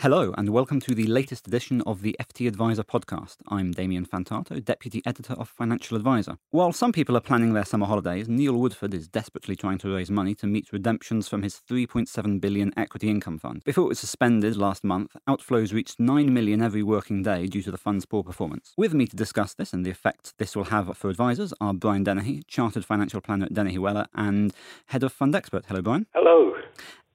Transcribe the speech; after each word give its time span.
Hello, 0.00 0.32
and 0.38 0.48
welcome 0.48 0.80
to 0.80 0.94
the 0.94 1.06
latest 1.06 1.46
edition 1.46 1.82
of 1.82 2.00
the 2.00 2.16
FT 2.18 2.46
Adviser 2.46 2.82
podcast. 2.82 3.36
I'm 3.48 3.72
Damian 3.72 4.06
Fantato, 4.06 4.64
Deputy 4.64 5.02
Editor 5.04 5.34
of 5.34 5.46
Financial 5.46 5.94
Advisor. 5.94 6.38
While 6.52 6.72
some 6.72 6.90
people 6.90 7.18
are 7.18 7.20
planning 7.20 7.52
their 7.52 7.66
summer 7.66 7.84
holidays, 7.84 8.26
Neil 8.26 8.56
Woodford 8.56 8.94
is 8.94 9.08
desperately 9.08 9.56
trying 9.56 9.76
to 9.76 9.94
raise 9.94 10.10
money 10.10 10.34
to 10.36 10.46
meet 10.46 10.72
redemptions 10.72 11.28
from 11.28 11.42
his 11.42 11.60
3.7 11.68 12.40
billion 12.40 12.72
equity 12.78 13.10
income 13.10 13.38
fund. 13.38 13.62
Before 13.62 13.84
it 13.84 13.88
was 13.88 13.98
suspended 13.98 14.56
last 14.56 14.84
month, 14.84 15.16
outflows 15.28 15.74
reached 15.74 16.00
9 16.00 16.32
million 16.32 16.62
every 16.62 16.82
working 16.82 17.22
day 17.22 17.46
due 17.46 17.60
to 17.60 17.70
the 17.70 17.76
fund's 17.76 18.06
poor 18.06 18.22
performance. 18.22 18.72
With 18.78 18.94
me 18.94 19.06
to 19.06 19.14
discuss 19.14 19.52
this 19.52 19.74
and 19.74 19.84
the 19.84 19.90
effect 19.90 20.32
this 20.38 20.56
will 20.56 20.64
have 20.64 20.96
for 20.96 21.10
advisors 21.10 21.52
are 21.60 21.74
Brian 21.74 22.04
Dennehy, 22.04 22.44
Chartered 22.48 22.86
Financial 22.86 23.20
Planner 23.20 23.44
at 23.44 23.52
Dennehy 23.52 23.76
Weller 23.76 24.06
and 24.14 24.54
Head 24.86 25.02
of 25.02 25.12
Fund 25.12 25.34
Expert. 25.34 25.66
Hello, 25.66 25.82
Brian. 25.82 26.06
Hello 26.14 26.54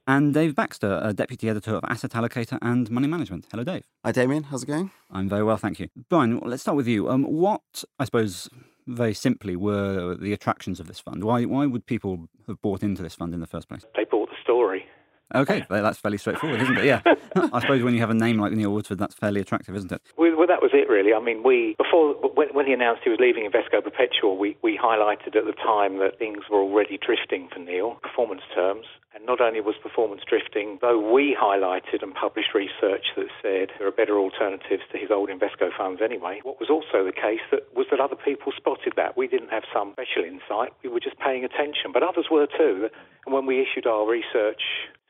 and 0.08 0.34
Dave 0.34 0.56
Baxter, 0.56 1.00
a 1.04 1.14
Deputy 1.14 1.50
Editor 1.50 1.76
of 1.76 1.84
Asset 1.88 2.12
Allocator 2.12 2.58
and 2.62 2.90
Money 2.90 3.08
Management. 3.08 3.48
Hello, 3.52 3.64
Dave. 3.64 3.84
Hi, 4.04 4.12
Damian. 4.12 4.44
How's 4.44 4.64
it 4.64 4.68
going? 4.68 4.92
I'm 5.12 5.29
very 5.29 5.43
well, 5.43 5.57
thank 5.57 5.79
you. 5.79 5.89
Brian, 6.10 6.39
let's 6.39 6.62
start 6.62 6.78
with 6.78 6.88
you. 6.88 7.10
Um, 7.10 7.24
what, 7.24 7.84
I 8.00 8.06
suppose, 8.06 8.50
very 8.88 9.14
simply, 9.14 9.56
were 9.56 10.15
the 10.15 10.34
attractions 10.34 10.79
of 10.79 10.88
this 10.88 11.00
fund? 11.00 11.24
Why, 11.24 11.46
why 11.46 11.65
would 11.65 11.86
people 11.86 12.29
have 12.48 12.62
bought 12.62 12.84
into 12.84 13.02
this 13.02 13.15
fund 13.15 13.34
in 13.34 13.39
the 13.39 13.48
first 13.48 13.68
place? 13.68 13.86
They 13.96 14.06
bought 14.06 14.29
the 14.29 14.36
story. 14.43 14.86
Okay, 15.34 15.65
that's 15.70 15.97
fairly 15.97 16.18
straightforward, 16.18 16.61
isn't 16.61 16.78
it? 16.78 16.86
Yeah. 16.86 17.02
I 17.36 17.60
suppose 17.60 17.82
when 17.82 17.96
you 17.96 18.00
have 18.00 18.11
a 18.11 18.15
name 18.15 18.38
like 18.38 18.52
Neil 18.52 18.71
Woodford, 18.71 19.00
that's 19.00 19.15
fairly 19.15 19.42
attractive, 19.42 19.75
isn't 19.75 19.92
it? 19.92 20.01
Well, 20.18 20.38
well 20.38 20.48
that 20.48 20.61
was 20.61 20.70
it, 20.74 20.88
really. 20.88 21.14
I 21.14 21.20
mean, 21.20 21.42
we 21.42 21.75
before 21.78 22.14
when, 22.14 22.50
when, 22.54 22.68
he 22.68 22.74
announced 22.74 23.01
he 23.04 23.10
was 23.10 23.20
leaving 23.20 23.50
Invesco 23.50 23.84
Perpetual, 23.84 24.38
we, 24.38 24.56
we 24.61 24.78
highlighted 24.78 25.36
at 25.36 25.46
the 25.46 25.57
time 25.57 25.98
that 25.98 26.20
things 26.20 26.43
were 26.50 26.61
already 26.61 27.00
drifting 27.01 27.50
for 27.51 27.60
Neil, 27.60 27.96
performance 28.04 28.43
terms. 28.54 28.86
And 29.15 29.25
not 29.25 29.39
only 29.39 29.61
was 29.61 29.75
performance 29.82 30.21
drifting, 30.28 30.78
though 30.82 31.00
we 31.00 31.37
highlighted 31.39 32.03
and 32.03 32.14
published 32.14 32.53
research 32.53 33.16
that 33.16 33.31
said 33.42 33.72
there 33.80 33.88
are 33.88 33.95
better 33.95 34.20
alternatives 34.20 34.84
to 34.92 34.98
his 35.00 35.09
old 35.09 35.30
Invesco 35.30 35.72
funds 35.76 36.02
anyway. 36.03 36.42
What 36.44 36.59
was 36.59 36.70
also 36.70 37.06
the 37.06 37.16
case 37.16 37.40
that 37.50 37.64
was 37.73 37.88
that 37.92 38.00
other 38.00 38.18
people 38.20 38.52
spotted 38.56 38.94
that. 38.98 39.18
We 39.18 39.28
didn't 39.28 39.50
have 39.50 39.64
some 39.73 39.96
special 39.96 40.28
insight. 40.28 40.76
We 40.84 40.90
were 40.90 41.00
just 41.00 41.18
paying 41.18 41.46
attention, 41.46 41.96
but 41.96 42.03
others 42.03 42.28
were 42.30 42.46
too. 42.46 42.90
And 43.26 43.34
when 43.34 43.46
we 43.46 43.64
issued 43.64 43.88
our 43.88 44.06
research 44.06 44.62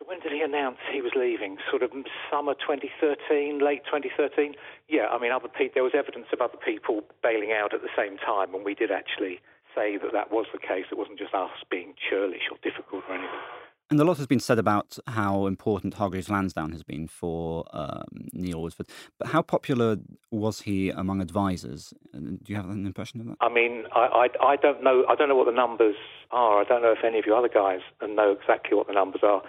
when 0.05 0.19
did 0.19 0.31
he 0.31 0.41
announce 0.41 0.77
he 0.91 1.01
was 1.01 1.11
leaving? 1.15 1.57
Sort 1.69 1.83
of 1.83 1.91
summer 2.29 2.53
2013, 2.53 3.59
late 3.59 3.83
2013? 3.85 4.53
Yeah, 4.87 5.07
I 5.09 5.19
mean, 5.19 5.31
other 5.31 5.49
pe- 5.49 5.69
there 5.73 5.83
was 5.83 5.93
evidence 5.97 6.27
of 6.31 6.41
other 6.41 6.57
people 6.57 7.01
bailing 7.21 7.51
out 7.51 7.73
at 7.73 7.81
the 7.81 7.93
same 7.97 8.17
time, 8.17 8.53
and 8.53 8.63
we 8.63 8.75
did 8.75 8.91
actually 8.91 9.41
say 9.73 9.97
that 9.97 10.13
that 10.13 10.31
was 10.31 10.45
the 10.53 10.59
case. 10.59 10.85
It 10.91 10.97
wasn't 10.97 11.19
just 11.19 11.33
us 11.33 11.51
being 11.69 11.93
churlish 12.09 12.47
or 12.51 12.57
difficult 12.63 13.03
or 13.09 13.15
anything. 13.15 13.43
And 13.91 13.99
a 13.99 14.03
lot 14.03 14.17
has 14.17 14.25
been 14.25 14.39
said 14.39 14.57
about 14.57 14.97
how 15.05 15.45
important 15.45 15.93
Hargreaves 15.93 16.27
Lansdown 16.27 16.71
has 16.71 16.81
been 16.81 17.07
for 17.07 17.65
um, 17.71 18.29
Neil 18.33 18.59
Woodford. 18.59 18.87
But 19.19 19.27
how 19.27 19.43
popular 19.43 19.97
was 20.31 20.61
he 20.61 20.89
among 20.89 21.21
advisors? 21.21 21.93
Uh, 22.11 22.19
do 22.19 22.39
you 22.47 22.55
have 22.55 22.67
an 22.67 22.87
impression 22.87 23.21
of 23.21 23.27
that? 23.27 23.37
I 23.41 23.49
mean, 23.49 23.83
I, 23.95 24.27
I, 24.41 24.45
I 24.53 24.55
don't 24.55 24.83
know. 24.83 25.05
I 25.07 25.13
don't 25.13 25.29
know 25.29 25.35
what 25.35 25.45
the 25.45 25.51
numbers 25.51 25.95
are. 26.31 26.61
I 26.61 26.63
don't 26.63 26.81
know 26.81 26.93
if 26.93 27.03
any 27.05 27.19
of 27.19 27.25
you 27.27 27.35
other 27.35 27.49
guys 27.49 27.81
know 28.01 28.31
exactly 28.31 28.75
what 28.75 28.87
the 28.87 28.93
numbers 28.93 29.21
are. 29.21 29.43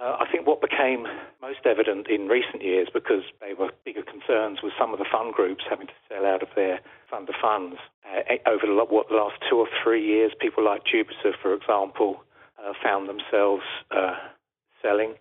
Uh, 0.00 0.16
I 0.18 0.24
think 0.32 0.46
what 0.46 0.62
became 0.62 1.04
most 1.42 1.60
evident 1.66 2.08
in 2.08 2.26
recent 2.26 2.62
years, 2.62 2.88
because 2.92 3.22
they 3.40 3.52
were 3.52 3.70
bigger 3.84 4.02
concerns, 4.02 4.62
was 4.62 4.72
some 4.80 4.94
of 4.94 4.98
the 4.98 5.04
fund 5.04 5.34
groups 5.34 5.64
having 5.68 5.88
to 5.88 5.98
sell 6.08 6.24
out 6.24 6.42
of 6.42 6.48
their 6.56 6.80
fund 7.10 7.28
of 7.28 7.34
funds. 7.40 7.76
Uh, 8.08 8.40
over 8.48 8.64
the, 8.64 8.72
what, 8.88 9.08
the 9.10 9.14
last 9.14 9.36
two 9.48 9.56
or 9.56 9.68
three 9.84 10.04
years, 10.04 10.32
people 10.40 10.64
like 10.64 10.82
Jupiter, 10.90 11.36
for 11.42 11.52
example, 11.52 12.24
uh, 12.56 12.72
found 12.82 13.08
themselves 13.08 13.62
uh, 13.90 14.16
selling. 14.80 15.14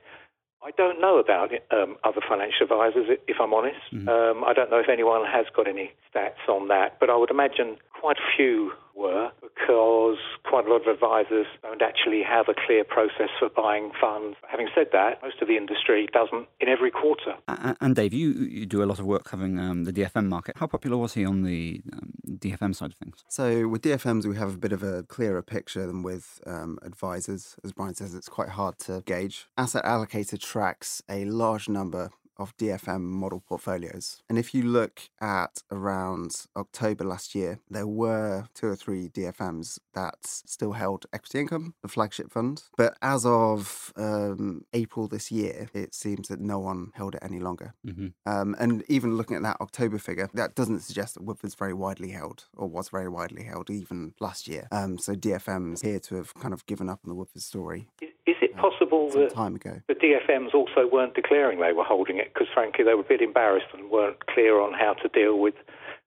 I 0.64 0.72
don't 0.72 1.00
know 1.00 1.20
about 1.20 1.52
um, 1.72 1.98
other 2.04 2.22
financial 2.28 2.64
advisors, 2.64 3.08
if 3.28 3.38
I'm 3.42 3.54
honest. 3.54 3.80
Mm-hmm. 3.94 4.08
Um, 4.08 4.44
I 4.44 4.54
don't 4.54 4.70
know 4.70 4.80
if 4.80 4.90
anyone 4.90 5.26
has 5.26 5.46
got 5.56 5.68
any 5.68 5.92
stats 6.08 6.48
on 6.48 6.68
that, 6.70 7.00
but 7.00 7.10
I 7.10 7.16
would 7.16 7.32
imagine 7.32 7.78
quite 8.00 8.18
a 8.18 8.38
few 8.38 8.72
were 9.00 9.32
because 9.42 10.18
quite 10.44 10.66
a 10.66 10.70
lot 10.70 10.82
of 10.82 10.88
advisors 10.88 11.48
don't 11.62 11.82
actually 11.82 12.22
have 12.22 12.48
a 12.50 12.54
clear 12.68 12.84
process 12.84 13.30
for 13.40 13.50
buying 13.50 13.92
funds. 14.00 14.36
Having 14.50 14.68
said 14.76 14.88
that, 14.92 15.22
most 15.22 15.42
of 15.42 15.48
the 15.48 15.56
industry 15.56 16.08
doesn't 16.12 16.48
in 16.60 16.68
every 16.68 16.92
quarter. 16.92 17.36
And 17.48 17.96
Dave, 17.96 18.14
you, 18.14 18.32
you 18.32 18.66
do 18.66 18.84
a 18.84 18.86
lot 18.86 19.00
of 19.00 19.06
work 19.06 19.24
covering 19.24 19.58
um, 19.58 19.86
the 19.86 19.94
DFM 19.94 20.28
market. 20.28 20.58
How 20.58 20.68
popular 20.68 20.98
was 20.98 21.14
he 21.14 21.26
on 21.26 21.44
the 21.44 21.82
um, 21.94 22.12
DFM 22.28 22.76
side 22.76 22.92
of 22.92 22.98
things? 22.98 23.24
So 23.30 23.68
with 23.68 23.82
DFMs, 23.82 24.26
we 24.26 24.36
have 24.36 24.54
a 24.56 24.58
bit 24.58 24.74
of 24.74 24.84
a 24.84 25.04
clearer 25.04 25.42
picture 25.42 25.88
than 25.88 26.04
with 26.04 26.42
um, 26.46 26.78
advisors. 26.84 27.56
As 27.64 27.72
Brian 27.72 27.96
says, 27.96 28.14
it's 28.14 28.30
quite 28.30 28.50
hard 28.50 28.80
to 28.80 29.02
gauge. 29.06 29.48
Asset 29.58 29.86
allocator 29.86 30.40
tracks 30.40 31.02
a 31.10 31.26
large 31.26 31.70
number 31.70 32.12
of 32.40 32.56
DFM 32.58 33.02
model 33.02 33.44
portfolios. 33.48 34.24
And 34.30 34.40
if 34.40 34.56
you 34.56 34.64
look 34.64 35.02
at 35.22 35.62
around 35.72 36.46
October 36.56 37.04
last 37.04 37.36
year, 37.36 37.60
there 37.70 37.88
were 37.88 38.48
two 38.56 38.68
or 38.68 38.76
three 38.76 39.10
DFMs 39.10 39.80
that 39.94 40.16
still 40.24 40.72
held 40.72 41.06
equity 41.14 41.40
income, 41.42 41.76
the 41.82 41.88
flagship 41.88 42.32
fund. 42.32 42.64
But 42.78 42.98
as 43.02 43.26
of 43.26 43.94
um, 43.96 44.64
April 44.74 45.08
this 45.08 45.32
year, 45.32 45.70
it 45.74 45.94
seems 45.94 46.30
that 46.30 46.40
no 46.40 46.60
one 46.60 46.92
held 46.96 47.16
it 47.16 47.24
any 47.24 47.40
longer. 47.40 47.74
Mm-hmm. 47.86 48.08
Um, 48.26 48.56
and 48.60 48.84
even 48.88 49.18
looking 49.18 49.36
at 49.36 49.44
that 49.44 49.58
October 49.62 49.98
figure, 50.00 50.30
that 50.34 50.56
doesn't 50.56 50.80
suggest 50.80 51.16
that 51.16 51.24
Woodford's 51.24 51.56
very 51.56 51.74
widely 51.74 52.12
held 52.12 52.46
or 52.56 52.68
was 52.68 52.90
very 52.90 53.10
widely 53.10 53.44
held 53.44 53.70
even 53.70 54.14
last 54.20 54.48
year. 54.48 54.68
Um, 54.72 54.98
so 54.98 55.14
DFMs 55.14 55.82
appear 55.82 56.00
to 56.00 56.16
have 56.16 56.34
kind 56.36 56.54
of 56.54 56.66
given 56.66 56.90
up 56.90 57.02
on 57.04 57.10
the 57.10 57.16
Woodford 57.16 57.42
story. 57.42 57.88
Is 58.30 58.38
it 58.42 58.56
possible 58.58 59.10
that 59.12 59.34
time 59.34 59.56
ago. 59.56 59.82
the 59.88 59.96
DFMs 59.96 60.54
also 60.54 60.88
weren't 60.92 61.16
declaring 61.16 61.60
they 61.60 61.74
were 61.74 61.84
holding 61.84 62.18
it 62.18 62.34
because, 62.34 62.48
frankly, 62.54 62.84
they 62.84 62.94
were 62.94 63.02
a 63.02 63.08
bit 63.08 63.22
embarrassed 63.22 63.68
and 63.74 63.90
weren't 63.90 64.26
clear 64.28 64.60
on 64.60 64.74
how 64.74 64.94
to 64.94 65.08
deal 65.10 65.40
with 65.40 65.56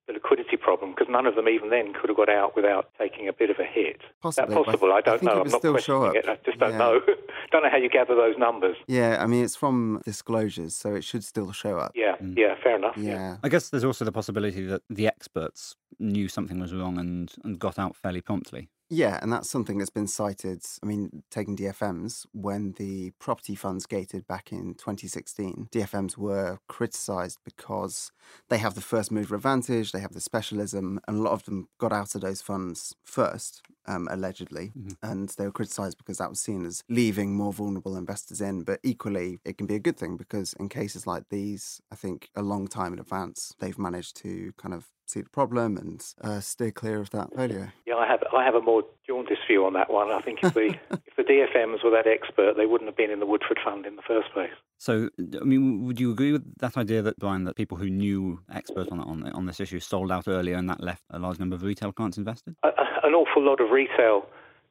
the 0.06 0.12
liquidity 0.14 0.56
problem 0.56 0.90
because 0.90 1.06
none 1.08 1.26
of 1.26 1.36
them 1.36 1.48
even 1.48 1.70
then 1.70 1.92
could 1.92 2.08
have 2.08 2.16
got 2.16 2.28
out 2.28 2.56
without 2.56 2.90
taking 2.98 3.28
a 3.28 3.32
bit 3.32 3.50
of 3.50 3.58
a 3.58 3.64
hit. 3.64 4.00
Possibly. 4.20 4.54
Is 4.54 4.58
that 4.58 4.64
possible? 4.64 4.92
I, 4.92 5.00
don't 5.00 5.22
I 5.22 5.26
know. 5.26 5.40
I'm 5.42 5.48
not 5.48 5.60
questioning 5.60 6.12
it. 6.16 6.28
I 6.28 6.38
just 6.44 6.58
don't 6.58 6.72
yeah. 6.72 6.78
know. 6.78 7.00
don't 7.52 7.62
know 7.62 7.70
how 7.70 7.76
you 7.76 7.88
gather 7.88 8.14
those 8.14 8.36
numbers. 8.36 8.76
Yeah, 8.88 9.18
I 9.20 9.26
mean 9.26 9.44
it's 9.44 9.56
from 9.56 10.02
disclosures, 10.04 10.74
so 10.74 10.94
it 10.94 11.04
should 11.04 11.22
still 11.24 11.52
show 11.52 11.78
up. 11.78 11.92
Yeah, 11.94 12.16
mm. 12.20 12.36
yeah, 12.36 12.54
fair 12.62 12.76
enough. 12.76 12.96
Yeah. 12.96 13.14
yeah. 13.14 13.36
I 13.42 13.48
guess 13.48 13.70
there's 13.70 13.84
also 13.84 14.04
the 14.04 14.12
possibility 14.12 14.64
that 14.66 14.82
the 14.90 15.06
experts 15.06 15.76
knew 15.98 16.28
something 16.28 16.58
was 16.58 16.74
wrong 16.74 16.98
and, 16.98 17.32
and 17.44 17.58
got 17.58 17.78
out 17.78 17.94
fairly 17.94 18.20
promptly. 18.20 18.68
Yeah, 18.94 19.18
and 19.22 19.32
that's 19.32 19.48
something 19.48 19.78
that's 19.78 19.88
been 19.88 20.06
cited. 20.06 20.62
I 20.82 20.86
mean, 20.86 21.22
taking 21.30 21.56
DFMs, 21.56 22.26
when 22.32 22.72
the 22.72 23.12
property 23.18 23.54
funds 23.54 23.86
gated 23.86 24.26
back 24.26 24.52
in 24.52 24.74
2016, 24.74 25.68
DFMs 25.72 26.18
were 26.18 26.58
criticised 26.68 27.38
because 27.42 28.12
they 28.50 28.58
have 28.58 28.74
the 28.74 28.82
first 28.82 29.10
mover 29.10 29.34
advantage, 29.34 29.92
they 29.92 30.00
have 30.00 30.12
the 30.12 30.20
specialism, 30.20 31.00
and 31.08 31.16
a 31.16 31.22
lot 31.22 31.32
of 31.32 31.44
them 31.44 31.68
got 31.78 31.90
out 31.90 32.14
of 32.14 32.20
those 32.20 32.42
funds 32.42 32.94
first, 33.02 33.62
um, 33.86 34.08
allegedly. 34.10 34.72
Mm-hmm. 34.78 35.10
And 35.10 35.30
they 35.30 35.46
were 35.46 35.52
criticised 35.52 35.96
because 35.96 36.18
that 36.18 36.28
was 36.28 36.42
seen 36.42 36.66
as 36.66 36.82
leaving 36.90 37.34
more 37.34 37.54
vulnerable 37.54 37.96
investors 37.96 38.42
in. 38.42 38.62
But 38.62 38.80
equally, 38.82 39.38
it 39.46 39.56
can 39.56 39.66
be 39.66 39.76
a 39.76 39.80
good 39.80 39.96
thing 39.96 40.18
because 40.18 40.52
in 40.60 40.68
cases 40.68 41.06
like 41.06 41.30
these, 41.30 41.80
I 41.90 41.96
think 41.96 42.28
a 42.36 42.42
long 42.42 42.68
time 42.68 42.92
in 42.92 42.98
advance, 42.98 43.54
they've 43.58 43.78
managed 43.78 44.16
to 44.16 44.52
kind 44.58 44.74
of 44.74 44.88
see 45.12 45.20
the 45.20 45.30
problem 45.30 45.76
and 45.76 46.04
uh, 46.22 46.40
steer 46.40 46.70
clear 46.70 47.00
of 47.00 47.10
that 47.10 47.34
failure. 47.34 47.72
Yeah, 47.86 47.96
I 47.96 48.06
have 48.06 48.22
I 48.36 48.44
have 48.44 48.54
a 48.54 48.60
more 48.60 48.82
jaundiced 49.06 49.42
view 49.46 49.64
on 49.66 49.74
that 49.74 49.90
one. 49.90 50.10
I 50.10 50.20
think 50.20 50.40
if 50.42 50.54
the 50.54 50.74
if 51.06 51.16
the 51.16 51.22
DFMs 51.22 51.84
were 51.84 51.90
that 51.90 52.06
expert, 52.06 52.56
they 52.56 52.66
wouldn't 52.66 52.88
have 52.88 52.96
been 52.96 53.10
in 53.10 53.20
the 53.20 53.26
Woodford 53.26 53.58
Fund 53.64 53.86
in 53.86 53.96
the 53.96 54.02
first 54.02 54.32
place. 54.32 54.50
So, 54.78 55.10
I 55.40 55.44
mean, 55.44 55.84
would 55.86 56.00
you 56.00 56.10
agree 56.10 56.32
with 56.32 56.58
that 56.58 56.76
idea 56.76 57.02
that 57.02 57.18
Brian, 57.18 57.44
that 57.44 57.54
people 57.54 57.76
who 57.76 57.88
knew 57.88 58.40
experts 58.52 58.90
on 58.90 59.00
on, 59.00 59.30
on 59.32 59.46
this 59.46 59.60
issue 59.60 59.80
sold 59.80 60.10
out 60.10 60.26
earlier, 60.26 60.56
and 60.56 60.68
that 60.68 60.82
left 60.82 61.04
a 61.10 61.18
large 61.18 61.38
number 61.38 61.54
of 61.54 61.62
retail 61.62 61.92
clients 61.92 62.18
invested? 62.18 62.56
A, 62.62 62.70
an 63.04 63.14
awful 63.14 63.44
lot 63.44 63.60
of 63.60 63.70
retail 63.70 64.26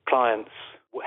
clients 0.07 0.51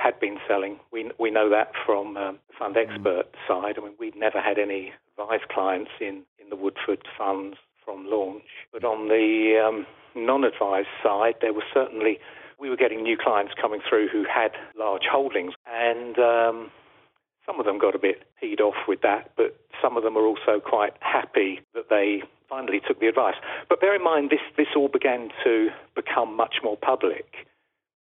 had 0.01 0.19
been 0.21 0.39
selling. 0.49 0.79
We 0.93 1.11
we 1.19 1.31
know 1.31 1.51
that 1.51 1.73
from 1.85 2.17
um, 2.17 2.39
the 2.49 2.55
fund 2.59 2.77
mm. 2.77 2.89
expert 2.89 3.33
mm. 3.33 3.49
side. 3.49 3.77
I 3.79 3.85
mean, 3.85 3.95
we'd 3.99 4.17
never 4.17 4.41
had 4.41 4.59
any 4.59 4.93
advice 5.19 5.45
clients 5.51 5.91
in 6.01 6.23
in 6.39 6.49
the 6.51 6.57
Woodford 6.57 7.03
funds 7.19 7.57
from 7.85 8.07
launch. 8.09 8.45
But 8.73 8.85
on 8.85 9.09
the 9.09 9.61
um, 9.65 9.87
non-advised 10.15 10.89
side, 11.03 11.35
there 11.41 11.53
were 11.53 11.65
certainly 11.73 12.19
we 12.59 12.71
were 12.71 12.77
getting 12.77 13.03
new 13.03 13.17
clients 13.17 13.53
coming 13.61 13.81
through 13.89 14.09
who 14.09 14.25
had 14.25 14.53
large 14.79 15.03
holdings, 15.11 15.55
and 15.67 16.19
um, 16.19 16.71
some 17.45 17.59
of 17.59 17.67
them 17.67 17.79
got 17.79 17.95
a 17.95 17.99
bit 17.99 18.23
peed 18.43 18.61
off 18.61 18.89
with 18.89 19.01
that, 19.03 19.33
but 19.37 19.59
some 19.83 19.97
of 19.97 20.03
them 20.03 20.15
were 20.15 20.27
also 20.27 20.61
quite 20.65 20.95
happy 21.01 21.61
that 21.75 21.91
they 21.91 22.23
finally 22.49 22.81
took 22.87 23.01
the 23.01 23.07
advice. 23.09 23.35
But 23.69 23.81
bear 23.81 23.95
in 23.95 24.03
mind, 24.03 24.31
this 24.31 24.41
this 24.57 24.69
all 24.77 24.89
began 24.89 25.31
to 25.45 25.69
become 25.95 26.37
much 26.37 26.57
more 26.63 26.77
public 26.77 27.27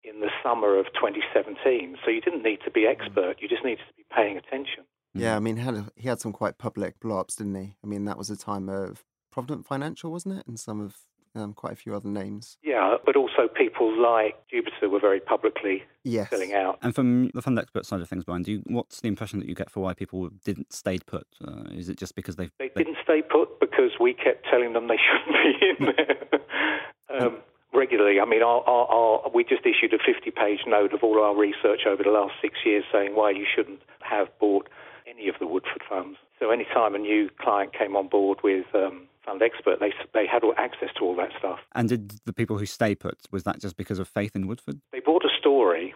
in 0.04 0.20
the 0.20 0.30
summer 0.42 0.78
of 0.78 0.86
2017. 0.94 1.96
So 2.04 2.10
you 2.10 2.20
didn't 2.20 2.42
need 2.42 2.60
to 2.64 2.70
be 2.70 2.86
expert; 2.86 3.36
you 3.40 3.48
just 3.48 3.64
needed 3.64 3.84
to 3.88 3.94
be 3.96 4.04
paying 4.14 4.36
attention. 4.36 4.84
Yeah, 5.14 5.34
I 5.34 5.40
mean, 5.40 5.56
he 5.56 5.62
had, 5.62 5.90
he 5.96 6.08
had 6.08 6.20
some 6.20 6.32
quite 6.32 6.58
public 6.58 7.00
blow-ups, 7.00 7.36
didn't 7.36 7.54
he? 7.54 7.74
I 7.82 7.86
mean, 7.86 8.04
that 8.04 8.18
was 8.18 8.28
a 8.28 8.36
time 8.36 8.68
of 8.68 9.02
Provident 9.36 9.66
Financial, 9.66 10.10
wasn't 10.10 10.38
it? 10.38 10.46
And 10.46 10.58
some 10.58 10.80
of 10.80 10.96
um, 11.34 11.52
quite 11.52 11.74
a 11.74 11.76
few 11.76 11.94
other 11.94 12.08
names. 12.08 12.56
Yeah, 12.62 12.96
but 13.04 13.16
also 13.16 13.48
people 13.54 13.92
like 14.00 14.34
Jupiter 14.48 14.88
were 14.88 14.98
very 14.98 15.20
publicly 15.20 15.82
Yes. 16.04 16.30
selling 16.30 16.54
out. 16.54 16.78
And 16.80 16.94
from 16.94 17.28
the 17.34 17.42
fund 17.42 17.58
expert 17.58 17.84
side 17.84 18.00
of 18.00 18.08
things, 18.08 18.24
Brian, 18.24 18.40
do 18.40 18.52
you, 18.52 18.62
what's 18.66 19.02
the 19.02 19.08
impression 19.08 19.38
that 19.40 19.46
you 19.46 19.54
get 19.54 19.70
for 19.70 19.80
why 19.80 19.92
people 19.92 20.30
didn't 20.46 20.72
stay 20.72 20.98
put? 20.98 21.26
Uh, 21.46 21.64
is 21.70 21.90
it 21.90 21.98
just 21.98 22.14
because 22.16 22.36
they've 22.36 22.50
They 22.58 22.70
didn't 22.74 22.96
stay 23.04 23.20
put 23.20 23.60
because 23.60 23.90
we 24.00 24.14
kept 24.14 24.46
telling 24.50 24.72
them 24.72 24.88
they 24.88 24.96
shouldn't 25.06 25.36
be 25.44 25.84
in 25.84 25.94
there 25.94 27.20
um, 27.20 27.36
regularly. 27.74 28.18
I 28.18 28.24
mean, 28.24 28.42
our, 28.42 28.62
our, 28.62 28.86
our, 28.86 29.30
we 29.34 29.44
just 29.44 29.66
issued 29.66 29.92
a 29.92 29.98
50 29.98 30.30
page 30.30 30.60
note 30.66 30.94
of 30.94 31.02
all 31.02 31.22
our 31.22 31.36
research 31.36 31.80
over 31.86 32.02
the 32.02 32.08
last 32.10 32.32
six 32.40 32.54
years 32.64 32.84
saying 32.90 33.14
why 33.14 33.32
you 33.32 33.44
shouldn't 33.54 33.80
have 34.00 34.28
bought 34.40 34.70
any 35.06 35.28
of 35.28 35.34
the 35.38 35.46
Woodford 35.46 35.82
funds. 35.86 36.16
So, 36.38 36.50
anytime 36.50 36.94
a 36.94 36.98
new 36.98 37.30
client 37.40 37.72
came 37.72 37.96
on 37.96 38.08
board 38.08 38.38
with 38.44 38.66
um, 38.74 39.08
Fund 39.24 39.42
Expert, 39.42 39.80
they, 39.80 39.92
they 40.12 40.26
had 40.26 40.42
access 40.56 40.90
to 40.98 41.04
all 41.04 41.16
that 41.16 41.30
stuff. 41.38 41.58
And 41.74 41.88
did 41.88 42.12
the 42.24 42.32
people 42.32 42.58
who 42.58 42.66
stay 42.66 42.94
put 42.94 43.18
was 43.30 43.44
that 43.44 43.60
just 43.60 43.76
because 43.76 43.98
of 43.98 44.08
faith 44.08 44.36
in 44.36 44.46
Woodford? 44.46 44.80
They 44.92 45.00
bought 45.00 45.24
a 45.24 45.30
story, 45.38 45.94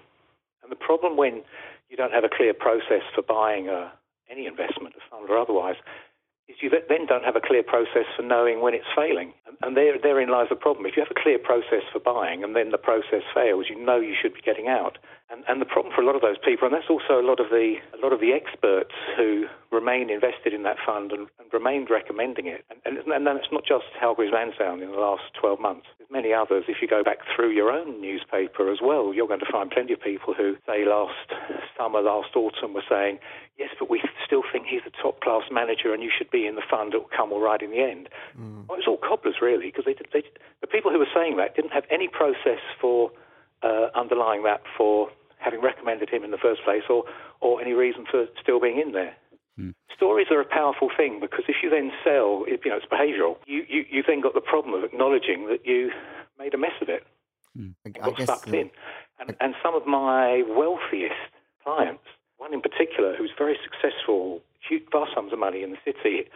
and 0.63 0.73
the 0.73 0.77
problem 0.77 1.17
when 1.17 1.43
you 1.89 1.97
don't 1.97 2.13
have 2.13 2.25
a 2.25 2.29
clear 2.35 2.55
process 2.55 3.03
for 3.15 3.23
buying 3.23 3.69
a, 3.69 3.93
any 4.31 4.47
investment, 4.47 4.95
a 4.97 5.11
fund 5.11 5.29
or 5.29 5.39
otherwise, 5.39 5.77
is 6.51 6.57
you 6.61 6.71
then 6.71 7.07
don't 7.07 7.25
have 7.25 7.37
a 7.37 7.41
clear 7.41 7.63
process 7.63 8.11
for 8.17 8.23
knowing 8.23 8.61
when 8.61 8.75
it's 8.75 8.91
failing. 8.97 9.33
And, 9.63 9.77
there, 9.77 9.95
therein 10.03 10.31
lies 10.31 10.49
the 10.51 10.57
problem. 10.57 10.87
If 10.87 10.97
you 10.97 11.03
have 11.05 11.15
a 11.15 11.21
clear 11.21 11.39
process 11.39 11.87
for 11.93 12.01
buying 12.01 12.43
and 12.43 12.57
then 12.57 12.71
the 12.71 12.79
process 12.79 13.23
fails, 13.33 13.67
you 13.71 13.79
know 13.79 14.01
you 14.01 14.17
should 14.21 14.35
be 14.35 14.41
getting 14.41 14.67
out. 14.67 14.99
And, 15.31 15.45
and 15.47 15.61
the 15.61 15.69
problem 15.69 15.95
for 15.95 16.03
a 16.03 16.07
lot 16.07 16.17
of 16.17 16.23
those 16.23 16.43
people, 16.43 16.67
and 16.67 16.75
that's 16.75 16.91
also 16.91 17.21
a 17.21 17.27
lot 17.27 17.39
of 17.39 17.55
the 17.55 17.79
a 17.95 17.99
lot 18.03 18.13
of 18.13 18.19
the 18.19 18.33
experts 18.35 18.91
who 19.17 19.47
remain 19.71 20.11
invested 20.11 20.53
in 20.53 20.65
that 20.65 20.77
fund 20.85 21.13
and, 21.13 21.31
and 21.39 21.47
remained 21.53 21.89
recommending 21.89 22.47
it. 22.47 22.65
And, 22.67 22.83
and, 22.85 22.99
and 22.99 23.27
then 23.27 23.37
it's 23.37 23.53
not 23.53 23.63
just 23.63 23.87
Hargreaves 23.95 24.35
Lansdown 24.35 24.83
in 24.83 24.91
the 24.91 24.99
last 24.99 25.31
12 25.39 25.61
months. 25.61 25.87
There's 25.99 26.11
many 26.11 26.35
others. 26.35 26.65
If 26.67 26.83
you 26.83 26.89
go 26.89 27.05
back 27.05 27.19
through 27.31 27.55
your 27.55 27.71
own 27.71 28.01
newspaper 28.01 28.73
as 28.73 28.79
well, 28.83 29.15
you're 29.15 29.31
going 29.31 29.47
to 29.47 29.53
find 29.53 29.71
plenty 29.71 29.93
of 29.93 30.03
people 30.03 30.35
who, 30.35 30.57
say, 30.67 30.83
last 30.83 31.31
summer, 31.79 32.03
last 32.03 32.35
autumn, 32.35 32.75
were 32.75 32.83
saying, 32.91 33.19
yes, 33.57 33.71
but 33.79 33.89
we 33.89 34.03
still 34.31 34.47
think 34.47 34.67
he's 34.71 34.87
a 34.87 34.95
top 35.03 35.21
class 35.21 35.43
manager 35.51 35.93
and 35.93 36.05
you 36.05 36.11
should 36.17 36.31
be 36.31 36.47
in 36.47 36.55
the 36.55 36.63
fund. 36.71 36.95
It 36.95 36.99
will 36.99 37.11
come 37.11 37.33
all 37.33 37.41
right 37.41 37.61
in 37.61 37.71
the 37.71 37.83
end. 37.83 38.09
Mm. 38.39 38.69
Well, 38.69 38.79
it 38.79 38.87
was 38.87 38.89
all 38.89 39.03
cobblers, 39.03 39.43
really, 39.43 39.67
because 39.67 39.85
they, 39.85 39.99
they, 40.15 40.23
the 40.61 40.71
people 40.71 40.93
who 40.93 41.01
were 41.01 41.11
saying 41.13 41.37
that 41.39 41.57
didn't 41.57 41.73
have 41.73 41.83
any 41.91 42.07
process 42.07 42.63
for 42.81 43.11
uh, 43.65 43.91
underlying 43.99 44.45
that 44.45 44.63
for 44.79 45.11
having 45.39 45.61
recommended 45.61 46.09
him 46.09 46.23
in 46.23 46.31
the 46.31 46.39
first 46.39 46.63
place 46.63 46.87
or, 46.89 47.03
or 47.41 47.61
any 47.61 47.73
reason 47.73 48.07
for 48.09 48.27
still 48.41 48.61
being 48.61 48.79
in 48.79 48.93
there. 48.93 49.17
Hmm. 49.59 49.71
Stories 49.93 50.29
are 50.31 50.41
a 50.41 50.45
powerful 50.45 50.91
thing 50.97 51.19
because 51.21 51.45
if 51.49 51.57
you 51.63 51.69
then 51.69 51.91
sell, 52.05 52.45
if, 52.47 52.65
you 52.65 52.71
know, 52.71 52.79
it's 52.79 52.87
behavioural. 52.87 53.37
You, 53.47 53.67
you, 53.69 53.85
you 53.91 54.03
then 54.07 54.21
got 54.21 54.35
the 54.35 54.41
problem 54.41 54.75
of 54.75 54.85
acknowledging 54.85 55.49
that 55.49 55.67
you 55.67 55.91
made 56.39 56.55
a 56.55 56.59
mess 56.59 56.79
of 56.81 56.89
it 56.89 57.05
I, 57.59 57.73
and 57.85 57.99
I 58.01 58.11
guess 58.11 58.27
sucked 58.27 58.49
uh, 58.49 58.57
in. 58.57 58.71
And, 59.19 59.37
and 59.41 59.55
some 59.63 59.75
of 59.75 59.87
my 59.87 60.45
wealthiest 60.47 61.19
clients, 61.65 62.05
one 62.51 62.59
in 62.59 62.61
particular 62.61 63.15
who's 63.15 63.31
very 63.39 63.57
successful, 63.63 64.43
huge, 64.59 64.83
vast 64.91 65.15
sums 65.15 65.33
of 65.33 65.39
money 65.39 65.63
in 65.63 65.71
the 65.71 65.79
city, 65.87 66.27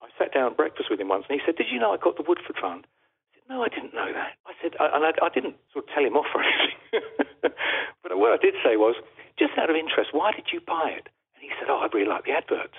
I 0.00 0.06
sat 0.18 0.32
down 0.32 0.52
at 0.52 0.56
breakfast 0.56 0.88
with 0.90 1.00
him 1.00 1.08
once 1.08 1.24
and 1.28 1.38
he 1.38 1.42
said, 1.44 1.56
Did 1.56 1.66
you 1.70 1.80
know 1.80 1.90
I 1.90 1.98
got 1.98 2.16
the 2.16 2.22
Woodford 2.22 2.56
Fund? 2.60 2.86
I 2.86 3.34
said, 3.34 3.44
No, 3.50 3.62
I 3.66 3.68
didn't 3.68 3.94
know 3.94 4.12
that. 4.14 4.38
I 4.46 4.54
said, 4.62 4.78
I, 4.78 4.94
and 4.94 5.02
I, 5.02 5.10
I 5.18 5.28
didn't 5.34 5.56
sort 5.72 5.86
of 5.86 5.90
tell 5.90 6.04
him 6.06 6.14
off 6.14 6.30
or 6.30 6.42
anything. 6.46 7.02
but 7.42 8.14
what 8.14 8.30
I 8.30 8.38
did 8.38 8.54
say 8.62 8.78
was, 8.78 8.94
Just 9.38 9.58
out 9.58 9.70
of 9.70 9.76
interest, 9.76 10.14
why 10.14 10.30
did 10.30 10.46
you 10.54 10.60
buy 10.62 10.94
it? 10.94 11.10
And 11.34 11.42
he 11.42 11.50
said, 11.58 11.66
Oh, 11.68 11.82
I 11.82 11.90
really 11.90 12.08
like 12.08 12.24
the 12.24 12.38
adverts. 12.38 12.78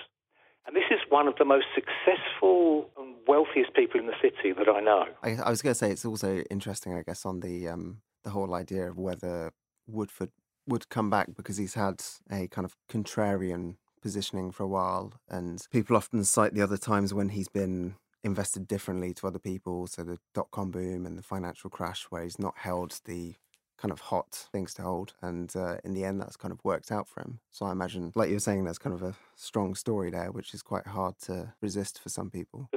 And 0.64 0.76
this 0.76 0.88
is 0.90 1.00
one 1.08 1.28
of 1.28 1.36
the 1.36 1.44
most 1.44 1.66
successful 1.74 2.90
and 2.96 3.14
wealthiest 3.26 3.72
people 3.74 4.00
in 4.00 4.06
the 4.06 4.18
city 4.20 4.52
that 4.52 4.68
I 4.68 4.80
know. 4.80 5.04
I, 5.22 5.36
I 5.44 5.50
was 5.50 5.62
going 5.62 5.72
to 5.72 5.78
say 5.78 5.90
it's 5.90 6.04
also 6.04 6.44
interesting, 6.50 6.92
I 6.94 7.02
guess, 7.02 7.24
on 7.24 7.40
the 7.40 7.68
um, 7.68 8.02
the 8.24 8.30
whole 8.30 8.52
idea 8.54 8.88
of 8.90 8.98
whether 8.98 9.52
Woodford 9.86 10.30
would 10.68 10.88
come 10.88 11.10
back 11.10 11.28
because 11.36 11.56
he's 11.56 11.74
had 11.74 12.02
a 12.30 12.46
kind 12.48 12.64
of 12.64 12.76
contrarian 12.88 13.76
positioning 14.00 14.52
for 14.52 14.62
a 14.62 14.68
while, 14.68 15.14
and 15.28 15.66
people 15.72 15.96
often 15.96 16.22
cite 16.24 16.54
the 16.54 16.62
other 16.62 16.76
times 16.76 17.12
when 17.12 17.30
he's 17.30 17.48
been 17.48 17.96
invested 18.22 18.68
differently 18.68 19.14
to 19.14 19.26
other 19.26 19.38
people, 19.38 19.86
so 19.86 20.04
the 20.04 20.18
dot 20.34 20.48
com 20.50 20.70
boom 20.70 21.06
and 21.06 21.18
the 21.18 21.22
financial 21.22 21.70
crash, 21.70 22.04
where 22.10 22.22
he's 22.22 22.38
not 22.38 22.54
held 22.58 23.00
the 23.06 23.34
kind 23.76 23.92
of 23.92 24.00
hot 24.00 24.48
things 24.52 24.74
to 24.74 24.82
hold, 24.82 25.14
and 25.22 25.54
uh, 25.56 25.76
in 25.84 25.94
the 25.94 26.04
end, 26.04 26.20
that's 26.20 26.36
kind 26.36 26.52
of 26.52 26.58
worked 26.64 26.90
out 26.90 27.08
for 27.08 27.20
him. 27.20 27.38
So 27.50 27.66
I 27.66 27.72
imagine, 27.72 28.12
like 28.14 28.28
you 28.28 28.34
were 28.34 28.40
saying, 28.40 28.64
there's 28.64 28.78
kind 28.78 28.94
of 28.94 29.02
a 29.02 29.14
strong 29.36 29.74
story 29.74 30.10
there, 30.10 30.32
which 30.32 30.52
is 30.52 30.62
quite 30.62 30.88
hard 30.88 31.14
to 31.22 31.54
resist 31.60 32.00
for 32.00 32.08
some 32.08 32.28
people. 32.28 32.68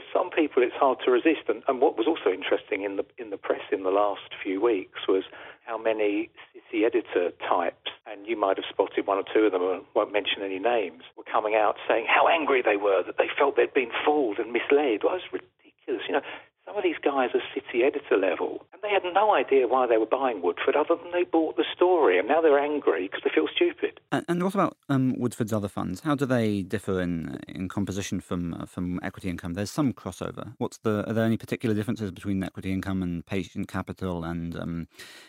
People, 0.52 0.64
it's 0.64 0.76
hard 0.76 1.00
to 1.06 1.12
resist. 1.12 1.48
And, 1.48 1.64
and 1.68 1.80
what 1.80 1.98
was 1.98 2.08
also 2.08 2.30
interesting 2.30 2.84
in 2.84 2.98
the 2.98 3.06
in 3.18 3.30
the 3.30 3.38
press 3.38 3.64
in 3.72 3.84
the 3.84 3.90
last 3.90 4.36
few 4.44 4.60
weeks 4.62 5.08
was 5.08 5.24
how 5.66 5.78
many 5.78 6.30
city 6.52 6.84
editor 6.84 7.32
types, 7.48 7.92
and 8.06 8.28
you 8.28 8.36
might 8.36 8.58
have 8.58 8.66
spotted 8.70 9.08
one 9.08 9.18
or 9.18 9.24
two 9.34 9.46
of 9.48 9.52
them, 9.52 9.62
I 9.62 9.80
won't 9.96 10.12
mention 10.12 10.44
any 10.44 10.60
names, 10.60 11.04
were 11.16 11.24
coming 11.24 11.56
out 11.56 11.76
saying 11.88 12.06
how 12.08 12.28
angry 12.28 12.62
they 12.62 12.76
were 12.76 13.04
that 13.04 13.16
they 13.18 13.30
felt 13.38 13.56
they'd 13.56 13.74
been 13.74 13.92
fooled 14.06 14.40
and 14.40 14.52
misled. 14.52 15.04
Well, 15.04 15.16
was 15.16 15.24
ridiculous. 15.32 16.04
You 16.08 16.20
know, 16.20 16.26
some 16.72 16.78
of 16.78 16.84
these 16.84 16.96
guys 17.04 17.30
are 17.34 17.42
city 17.54 17.84
editor 17.84 18.18
level, 18.18 18.66
and 18.72 18.82
they 18.82 18.90
had 18.90 19.04
no 19.14 19.34
idea 19.34 19.68
why 19.68 19.86
they 19.88 19.98
were 19.98 20.06
buying 20.06 20.42
Woodford 20.42 20.76
other 20.76 20.96
than 20.96 21.12
they 21.12 21.26
bought 21.26 21.58
the 21.58 21.66
story, 21.76 22.18
and 22.18 22.28
now 22.28 22.40
they're 22.40 22.60
angry 22.60 23.08
because 23.08 23.22
they 23.26 23.30
feel 23.34 23.48
stupid. 23.54 24.00
And, 24.12 24.24
and 24.30 24.44
what 24.44 24.54
about 24.54 24.78
um, 24.88 25.16
Woodford's 25.18 25.52
other 25.52 25.68
funds? 25.68 26.02
How 26.02 26.16
do 26.16 26.26
they 26.26 26.62
differ 26.62 27.02
in 27.02 27.40
in 27.48 27.68
composition 27.68 28.22
from 28.22 28.54
uh, 28.54 28.66
from 28.66 29.02
equity 29.04 29.30
income? 29.30 29.54
There's 29.54 29.72
some 29.72 29.92
crossover. 29.92 30.54
What's 30.60 30.78
the 30.78 31.04
are 31.08 31.14
there 31.14 31.26
any 31.26 31.38
particular 31.38 31.76
differences 31.76 32.12
between 32.12 32.42
equity 32.42 32.72
income 32.72 33.04
and 33.04 33.26
patient 33.26 33.68
capital 33.68 34.24
and 34.24 34.56
um, 34.56 34.88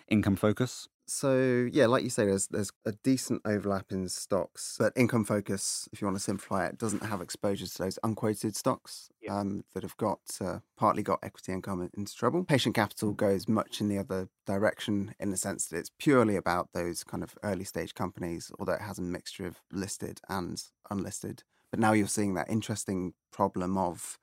income 0.09 0.37
focus? 0.37 0.89
So 1.15 1.69
yeah, 1.71 1.85
like 1.89 2.05
you 2.05 2.09
say, 2.09 2.25
there's 2.25 2.47
there's 2.49 2.73
a 2.87 2.93
decent 2.93 3.43
overlap 3.45 3.93
in 3.93 4.09
stocks, 4.09 4.77
but 4.79 4.95
income 4.97 5.27
focus, 5.27 5.87
if 5.93 6.01
you 6.01 6.07
want 6.07 6.17
to 6.17 6.23
simplify 6.23 6.67
it, 6.67 6.79
doesn't 6.79 7.05
have 7.05 7.21
exposure 7.21 7.67
to 7.67 7.79
those 7.79 7.99
unquoted 8.03 8.57
stocks 8.57 9.11
Yeah. 9.21 9.39
um, 9.39 9.65
that 9.75 9.83
have 9.83 9.97
got 9.99 10.21
uh, 10.41 10.61
partly 10.75 11.03
got 11.03 11.19
equity 11.23 11.53
income 11.53 11.83
in- 11.83 11.91
into 11.95 12.15
trouble. 12.17 12.45
Patient 12.45 12.75
capital 12.75 13.13
goes 13.13 13.47
much 13.47 13.79
in 13.83 13.89
the 13.89 13.99
other 13.99 14.31
direction 14.47 15.15
in 15.21 15.29
the 15.29 15.37
sense 15.37 15.67
that 15.67 15.77
it's 15.77 15.91
purely 15.99 16.35
about 16.35 16.73
those 16.73 17.05
kind 17.05 17.23
of 17.23 17.37
early 17.43 17.65
stage 17.65 17.95
companies, 17.95 18.51
although 18.59 18.73
it 18.73 18.81
has 18.81 18.99
a 18.99 19.03
mixture 19.03 19.47
of 19.47 19.61
listed 19.71 20.19
and 20.31 20.65
unlisted. 20.91 21.45
But 21.71 21.79
now 21.79 21.93
you're 21.93 22.09
seeing 22.09 22.33
that 22.35 22.49
interesting 22.49 23.13
problem 23.31 23.77
of 23.77 24.19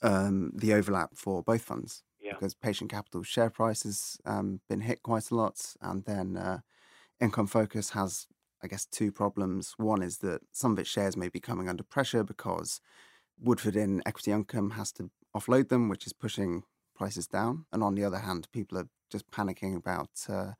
um, 0.00 0.52
the 0.54 0.72
overlap 0.72 1.10
for 1.16 1.42
both 1.42 1.62
funds. 1.62 2.02
Because 2.34 2.54
patient 2.54 2.90
capital 2.90 3.22
share 3.22 3.50
price 3.50 3.84
has 3.84 4.18
um, 4.24 4.60
been 4.68 4.80
hit 4.82 5.02
quite 5.02 5.30
a 5.30 5.34
lot, 5.34 5.74
and 5.80 6.04
then 6.04 6.36
uh, 6.36 6.58
income 7.20 7.46
focus 7.46 7.90
has, 7.90 8.26
I 8.62 8.66
guess, 8.66 8.84
two 8.86 9.12
problems. 9.12 9.74
One 9.76 10.02
is 10.02 10.18
that 10.18 10.42
some 10.52 10.72
of 10.72 10.78
its 10.78 10.90
shares 10.90 11.16
may 11.16 11.28
be 11.28 11.40
coming 11.40 11.68
under 11.68 11.82
pressure 11.82 12.24
because 12.24 12.80
Woodford 13.40 13.76
in 13.76 14.02
equity 14.06 14.32
income 14.32 14.70
has 14.70 14.92
to 14.92 15.10
offload 15.34 15.68
them, 15.68 15.88
which 15.88 16.06
is 16.06 16.12
pushing 16.12 16.62
prices 16.94 17.26
down. 17.26 17.66
And 17.72 17.82
on 17.82 17.94
the 17.94 18.04
other 18.04 18.18
hand, 18.18 18.48
people 18.52 18.78
are 18.78 18.88
just 19.10 19.30
panicking 19.30 19.76
about 19.76 20.10
uh, 20.28 20.52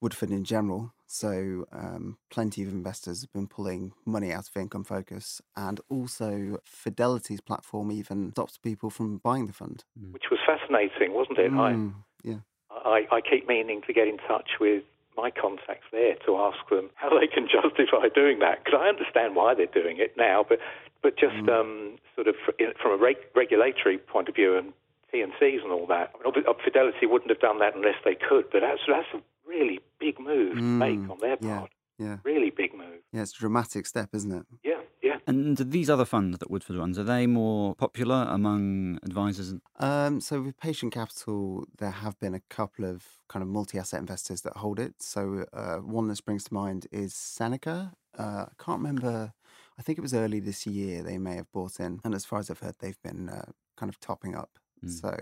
Woodford 0.00 0.30
in 0.30 0.44
general. 0.44 0.92
So 1.10 1.64
um, 1.72 2.18
plenty 2.30 2.62
of 2.62 2.68
investors 2.68 3.22
have 3.22 3.32
been 3.32 3.46
pulling 3.48 3.92
money 4.04 4.30
out 4.30 4.46
of 4.46 4.54
income 4.56 4.84
focus, 4.84 5.40
and 5.56 5.80
also 5.88 6.58
Fidelity's 6.64 7.40
platform 7.40 7.90
even 7.90 8.30
stops 8.32 8.58
people 8.58 8.90
from 8.90 9.16
buying 9.16 9.46
the 9.46 9.54
fund. 9.54 9.84
which 10.12 10.24
was 10.30 10.38
fascinating, 10.46 11.14
wasn't 11.14 11.38
it? 11.38 11.50
Mm, 11.50 11.94
yeah. 12.22 12.40
I, 12.70 13.06
I, 13.10 13.16
I 13.16 13.20
keep 13.22 13.48
meaning 13.48 13.80
to 13.86 13.92
get 13.94 14.06
in 14.06 14.18
touch 14.18 14.50
with 14.60 14.84
my 15.16 15.30
contacts 15.30 15.86
there 15.90 16.14
to 16.26 16.36
ask 16.36 16.58
them 16.70 16.90
how 16.94 17.08
they 17.18 17.26
can 17.26 17.48
justify 17.50 18.08
doing 18.14 18.38
that 18.40 18.62
because 18.62 18.78
I 18.78 18.88
understand 18.88 19.34
why 19.34 19.54
they're 19.54 19.66
doing 19.66 19.96
it 19.98 20.14
now, 20.16 20.44
but 20.48 20.58
but 21.02 21.16
just 21.16 21.36
Mm. 21.36 21.48
um, 21.48 21.98
sort 22.16 22.28
of 22.28 22.34
from 22.82 22.92
a 22.92 22.96
reg- 22.96 23.26
regulatory 23.34 23.96
point 23.98 24.28
of 24.28 24.34
view 24.34 24.58
and 24.58 24.72
T&Cs 25.10 25.62
and 25.62 25.72
all 25.72 25.86
that. 25.86 26.12
I 26.20 26.30
mean, 26.30 26.44
Fidelity 26.62 27.06
wouldn't 27.06 27.30
have 27.30 27.40
done 27.40 27.60
that 27.60 27.74
unless 27.74 27.94
they 28.04 28.14
could, 28.14 28.50
but 28.52 28.60
that's 28.60 28.80
that's 28.86 29.08
a 29.14 29.22
really 29.48 29.80
big 29.98 30.20
move 30.20 30.56
to 30.56 30.62
make 30.62 30.98
Mm, 30.98 31.10
on 31.10 31.18
their 31.20 31.36
yeah. 31.40 31.58
part. 31.58 31.70
Yeah. 31.98 32.18
Really 32.24 32.50
big 32.50 32.74
move. 32.74 33.00
Yeah, 33.12 33.22
it's 33.22 33.32
a 33.34 33.38
dramatic 33.38 33.84
step, 33.86 34.10
isn't 34.14 34.30
it? 34.30 34.46
Yeah, 34.62 34.82
yeah. 35.02 35.18
And 35.26 35.56
these 35.56 35.90
other 35.90 36.04
funds 36.04 36.38
that 36.38 36.48
Woodford 36.50 36.76
runs 36.76 36.96
are 36.98 37.02
they 37.04 37.26
more 37.26 37.74
popular 37.74 38.26
among 38.28 39.00
advisors? 39.02 39.54
Um, 39.80 40.20
so 40.20 40.40
with 40.42 40.56
patient 40.58 40.92
capital, 40.92 41.64
there 41.78 41.90
have 41.90 42.16
been 42.20 42.34
a 42.34 42.40
couple 42.50 42.84
of 42.84 43.04
kind 43.28 43.42
of 43.42 43.48
multi-asset 43.48 43.98
investors 43.98 44.42
that 44.42 44.58
hold 44.58 44.78
it. 44.78 45.02
So 45.02 45.44
uh, 45.52 45.78
one 45.78 46.06
that 46.08 46.16
springs 46.16 46.44
to 46.44 46.54
mind 46.54 46.86
is 46.92 47.14
Seneca. 47.14 47.94
Uh, 48.16 48.46
I 48.48 48.62
can't 48.62 48.78
remember. 48.80 49.32
I 49.76 49.82
think 49.82 49.98
it 49.98 50.02
was 50.02 50.14
early 50.14 50.38
this 50.40 50.66
year 50.68 51.02
they 51.02 51.18
may 51.18 51.34
have 51.36 51.50
bought 51.52 51.80
in, 51.80 52.00
and 52.04 52.14
as 52.14 52.24
far 52.24 52.38
as 52.38 52.48
I've 52.50 52.60
heard, 52.60 52.76
they've 52.78 53.00
been 53.02 53.28
uh, 53.28 53.50
kind 53.76 53.90
of 53.90 53.98
topping 53.98 54.36
up. 54.36 54.58
Mm. 54.84 54.90
So 55.00 55.16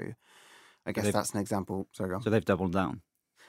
I 0.84 0.92
guess 0.92 1.04
they've- 1.04 1.12
that's 1.14 1.32
an 1.32 1.40
example. 1.40 1.88
Sorry, 1.92 2.10
go 2.10 2.16
on. 2.16 2.22
So 2.22 2.30
they've 2.30 2.44
doubled 2.44 2.72
down. 2.72 3.00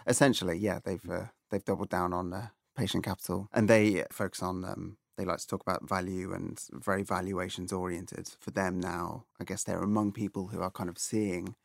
Essentially, 0.08 0.58
yeah, 0.58 0.80
they've 0.84 1.10
uh, 1.10 1.26
they've 1.50 1.66
doubled 1.66 1.90
down 1.90 2.14
on 2.14 2.34
uh, 2.34 2.48
patient 2.76 3.04
capital, 3.04 3.50
and 3.54 3.68
they 3.70 4.04
focus 4.12 4.42
on. 4.42 4.64
Um, 4.64 4.98
they 5.18 5.26
like 5.26 5.40
to 5.40 5.48
talk 5.48 5.62
about 5.62 5.90
value 5.90 6.32
and 6.32 6.60
very 6.72 7.02
valuations 7.02 7.74
oriented. 7.74 8.30
For 8.40 8.52
them 8.52 8.80
now, 8.80 9.26
I 9.42 9.46
guess 9.46 9.64
they're 9.64 9.82
among 9.82 10.12
people 10.12 10.50
who 10.50 10.62
are 10.62 10.70
kind 10.70 10.90
of 10.90 11.00
seeing 11.00 11.56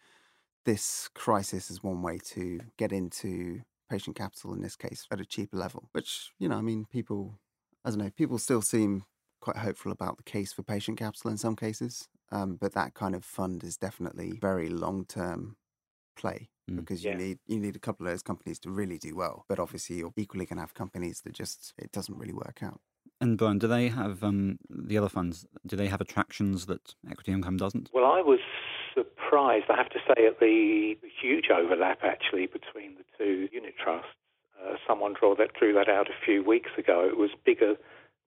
this 0.64 1.08
crisis 1.14 1.70
as 1.70 1.82
one 1.82 2.02
way 2.02 2.18
to 2.30 2.60
get 2.78 2.92
into 2.92 3.60
patient 3.90 4.16
capital 4.16 4.54
in 4.54 4.62
this 4.62 4.76
case 4.76 5.06
at 5.10 5.20
a 5.20 5.26
cheaper 5.26 5.56
level, 5.56 5.88
which, 5.92 6.32
you 6.38 6.48
know, 6.48 6.56
I 6.56 6.62
mean, 6.62 6.86
people, 6.90 7.38
I 7.84 7.90
don't 7.90 7.98
know, 7.98 8.10
people 8.16 8.38
still 8.38 8.62
seem 8.62 9.04
quite 9.40 9.56
hopeful 9.56 9.92
about 9.92 10.16
the 10.16 10.22
case 10.22 10.52
for 10.52 10.62
patient 10.62 10.98
capital 10.98 11.30
in 11.30 11.36
some 11.36 11.56
cases. 11.56 12.08
Um, 12.30 12.56
but 12.58 12.72
that 12.72 12.94
kind 12.94 13.14
of 13.14 13.24
fund 13.24 13.62
is 13.64 13.76
definitely 13.76 14.38
very 14.40 14.70
long 14.70 15.04
term 15.04 15.56
play 16.14 16.48
mm. 16.70 16.76
because 16.76 17.04
you 17.04 17.10
yeah. 17.10 17.16
need 17.16 17.38
you 17.46 17.58
need 17.58 17.76
a 17.76 17.80
couple 17.80 18.06
of 18.06 18.12
those 18.12 18.22
companies 18.22 18.58
to 18.60 18.70
really 18.70 18.98
do 18.98 19.14
well. 19.14 19.44
But 19.48 19.58
obviously, 19.58 19.96
you're 19.96 20.12
equally 20.16 20.46
going 20.46 20.56
to 20.56 20.62
have 20.62 20.74
companies 20.74 21.22
that 21.22 21.34
just 21.34 21.74
it 21.78 21.92
doesn't 21.92 22.16
really 22.16 22.34
work 22.34 22.60
out. 22.62 22.80
And 23.20 23.38
Brian, 23.38 23.58
do 23.58 23.68
they 23.68 23.88
have 23.88 24.24
um, 24.24 24.58
the 24.68 24.98
other 24.98 25.08
funds? 25.08 25.46
Do 25.64 25.76
they 25.76 25.86
have 25.86 26.00
attractions 26.00 26.66
that 26.66 26.94
equity 27.08 27.32
income 27.32 27.56
doesn't? 27.56 27.90
Well, 27.94 28.04
I 28.04 28.20
was 28.20 28.40
surprised, 28.94 29.66
I 29.70 29.76
have 29.76 29.90
to 29.90 30.00
say, 30.08 30.26
at 30.26 30.40
the, 30.40 30.96
the 31.00 31.08
huge 31.22 31.46
overlap 31.48 32.00
actually 32.02 32.46
between 32.46 32.96
the 32.96 33.04
two 33.16 33.48
unit 33.52 33.74
trusts. 33.82 34.10
Uh, 34.60 34.74
someone 34.86 35.14
drew 35.18 35.34
that 35.38 35.54
drew 35.54 35.72
that 35.74 35.88
out 35.88 36.08
a 36.08 36.24
few 36.24 36.44
weeks 36.44 36.70
ago. 36.76 37.08
It 37.08 37.16
was 37.16 37.30
bigger 37.44 37.74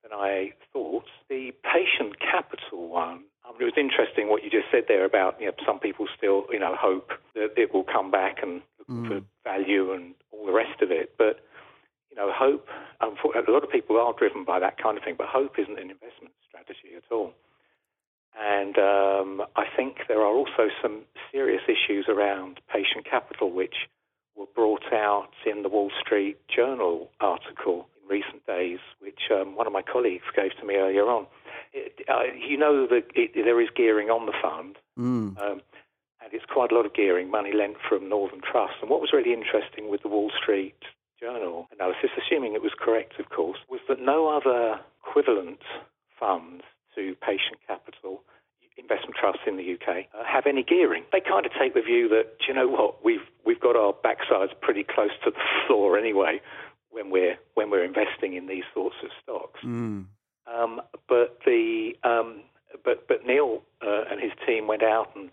than 0.04 0.12
I 0.14 0.54
thought. 0.74 1.06
The 1.30 1.52
patient 1.64 2.20
capital 2.20 2.90
one 2.90 3.24
I 3.46 3.52
mean, 3.52 3.62
it 3.62 3.66
was 3.66 3.78
interesting 3.78 4.30
what 4.30 4.44
you 4.44 4.50
just 4.50 4.68
said 4.72 4.86
there 4.88 5.06
about 5.06 5.40
you 5.40 5.48
know, 5.48 5.54
some 5.66 5.80
people 5.80 6.08
still 6.18 6.46
you 6.52 6.60
know 6.60 6.76
hope 6.76 7.12
that 7.36 7.54
it 7.58 7.74
will 7.74 7.84
come 7.86 8.12
back 8.12 8.42
and 8.42 8.62
look 8.80 8.90
mm. 8.90 9.08
for 9.08 9.22
value 9.44 9.94
and 9.94 10.16
all 10.32 10.46
the 10.46 10.52
rest 10.52 10.82
of 10.82 10.92
it. 10.92 11.14
But 11.18 11.46
you 12.10 12.18
know, 12.18 12.32
hope. 12.34 12.68
Um, 13.02 13.16
a 13.36 13.52
lot 13.52 13.64
of 13.64 13.70
people 13.70 13.98
are 13.98 14.14
driven 14.18 14.46
by 14.46 14.60
that 14.60 14.82
kind 14.82 14.98
of 14.98 15.04
thing, 15.04 15.16
but 15.18 15.28
hope 15.28 15.60
isn't 15.60 15.78
an 15.78 15.92
investment 15.92 16.34
strategy 16.48 16.96
at 16.96 17.04
all. 17.12 17.34
And 18.38 18.78
um, 18.78 19.42
I 19.56 19.66
think 19.76 19.98
there 20.08 20.20
are 20.22 20.34
also 20.34 20.68
some 20.82 21.04
serious 21.32 21.62
issues 21.68 22.06
around 22.10 22.60
patient 22.72 23.06
capital, 23.10 23.52
which 23.52 23.88
were 24.36 24.48
brought 24.54 24.92
out 24.92 25.32
in 25.46 25.64
the 25.64 25.70
Wall 25.70 25.92
Street 26.02 26.38
Journal 26.54 27.10
article 27.20 27.88
recent 28.10 28.46
days, 28.46 28.80
which 29.00 29.32
um, 29.32 29.56
one 29.56 29.68
of 29.68 29.74
my 29.74 29.82
colleagues 29.82 30.26
gave 30.36 30.56
to 30.60 30.66
me 30.66 30.76
earlier 30.76 31.06
on. 31.06 31.28
It, 31.74 32.06
uh, 32.10 32.24
you 32.36 32.58
know 32.58 32.88
that 32.88 33.06
it, 33.16 33.32
there 33.36 33.62
is 33.62 33.70
gearing 33.76 34.10
on 34.10 34.26
the 34.26 34.34
fund, 34.42 34.78
mm. 34.98 35.38
um, 35.38 35.62
and 36.24 36.34
it's 36.34 36.46
quite 36.46 36.72
a 36.72 36.76
lot 36.76 36.86
of 36.86 36.94
gearing, 36.94 37.30
money 37.30 37.52
lent 37.54 37.76
from 37.88 38.10
Northern 38.10 38.42
Trust. 38.42 38.74
And 38.82 38.90
what 38.90 39.02
was 39.02 39.12
really 39.14 39.34
interesting 39.34 39.90
with 39.90 40.02
the 40.02 40.08
Wall 40.08 40.32
Street 40.42 40.76
Journal 41.20 41.68
analysis, 41.72 42.12
assuming 42.18 42.54
it 42.54 42.62
was 42.62 42.74
correct, 42.80 43.20
of 43.20 43.30
course, 43.30 43.60
was 43.70 43.82
that 43.88 44.00
no 44.00 44.30
other 44.30 44.80
equivalent 45.02 45.62
funds 46.20 46.64
to 46.96 47.16
patient 47.22 47.60
capital 47.68 48.22
investment 48.78 49.16
trusts 49.16 49.42
in 49.48 49.56
the 49.56 49.64
UK 49.74 50.06
uh, 50.14 50.24
have 50.28 50.46
any 50.46 50.62
gearing. 50.62 51.04
They 51.12 51.22
kind 51.22 51.46
of 51.46 51.52
take 51.58 51.74
the 51.74 51.82
view 51.82 52.10
that, 52.10 52.44
you 52.48 52.54
know 52.54 52.68
what, 52.68 53.04
we've 53.04 53.24
we've 53.46 53.60
got 53.60 53.76
our 53.76 53.94
backsides 53.94 54.52
pretty 54.62 54.84
close 54.84 55.12
to 55.24 55.32
the 55.32 55.40
floor 55.68 55.98
anyway 55.98 56.42
when 56.96 57.12
we're 57.12 57.38
when 57.56 57.70
we're 57.70 57.84
investing 57.84 58.34
in 58.34 58.48
these 58.48 58.64
sorts 58.74 58.96
of 59.04 59.10
stocks. 59.22 59.60
Mm. 59.64 60.06
Um, 60.48 60.82
but 61.10 61.40
the 61.46 61.92
um, 62.04 62.42
but 62.84 63.08
but 63.08 63.26
Neil 63.26 63.62
uh, 63.86 64.04
and 64.10 64.22
his 64.22 64.32
team 64.48 64.68
went 64.68 64.82
out 64.82 65.10
and 65.16 65.30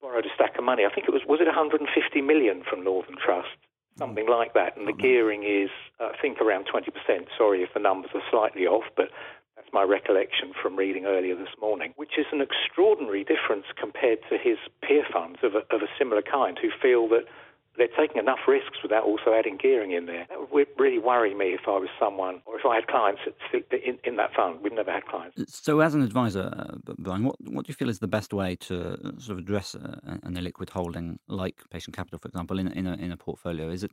borrowed 0.00 0.24
a 0.24 0.34
stack 0.34 0.56
of 0.58 0.64
money. 0.64 0.84
I 0.84 0.94
think 0.94 1.06
it 1.06 1.12
was 1.12 1.22
was 1.28 1.40
it 1.40 1.46
150 1.46 2.20
million 2.22 2.62
from 2.68 2.82
Northern 2.82 3.16
Trust, 3.22 3.58
something 3.98 4.28
like 4.28 4.54
that. 4.54 4.76
And 4.76 4.88
the 4.88 4.92
gearing 4.92 5.42
is 5.44 5.70
I 6.00 6.12
think 6.20 6.40
around 6.40 6.66
20%. 6.72 6.88
Sorry 7.36 7.62
if 7.62 7.74
the 7.74 7.80
numbers 7.80 8.10
are 8.14 8.22
slightly 8.30 8.66
off, 8.66 8.84
but 8.96 9.10
that's 9.56 9.68
my 9.72 9.82
recollection 9.82 10.52
from 10.60 10.76
reading 10.76 11.04
earlier 11.04 11.36
this 11.36 11.54
morning, 11.60 11.92
which 11.96 12.18
is 12.18 12.26
an 12.32 12.40
extraordinary 12.40 13.24
difference 13.24 13.66
compared 13.78 14.20
to 14.30 14.38
his 14.38 14.56
peer 14.82 15.04
funds 15.12 15.40
of 15.42 15.54
a, 15.54 15.74
of 15.74 15.82
a 15.82 15.88
similar 15.98 16.22
kind 16.22 16.58
who 16.60 16.70
feel 16.80 17.08
that 17.08 17.24
they're 17.76 17.88
taking 17.96 18.18
enough 18.18 18.40
risks 18.46 18.78
without 18.82 19.04
also 19.04 19.32
adding 19.32 19.58
gearing 19.60 19.92
in 19.92 20.06
there. 20.06 20.26
That 20.28 20.52
would 20.52 20.68
really 20.78 20.98
worry 20.98 21.34
me 21.34 21.46
if 21.46 21.62
I 21.66 21.78
was 21.78 21.88
someone, 21.98 22.42
or 22.46 22.58
if 22.58 22.64
I 22.64 22.76
had 22.76 22.86
clients 22.86 23.22
in, 23.52 23.98
in 24.04 24.16
that 24.16 24.34
fund. 24.34 24.60
We've 24.62 24.72
never 24.72 24.92
had 24.92 25.06
clients. 25.06 25.54
So, 25.54 25.80
as 25.80 25.94
an 25.94 26.02
advisor, 26.02 26.50
uh, 26.56 26.92
Brian, 26.98 27.24
what, 27.24 27.36
what 27.40 27.66
do 27.66 27.70
you 27.70 27.74
feel 27.74 27.88
is 27.88 27.98
the 27.98 28.08
best 28.08 28.32
way 28.32 28.56
to 28.56 28.92
uh, 28.92 29.10
sort 29.18 29.30
of 29.30 29.38
address 29.38 29.74
a, 29.74 30.00
an 30.22 30.34
illiquid 30.34 30.70
holding 30.70 31.18
like 31.28 31.56
patient 31.70 31.96
capital, 31.96 32.18
for 32.18 32.28
example, 32.28 32.58
in, 32.58 32.68
in, 32.68 32.86
a, 32.86 32.94
in 32.94 33.12
a 33.12 33.16
portfolio? 33.16 33.68
Is 33.68 33.84
it 33.84 33.92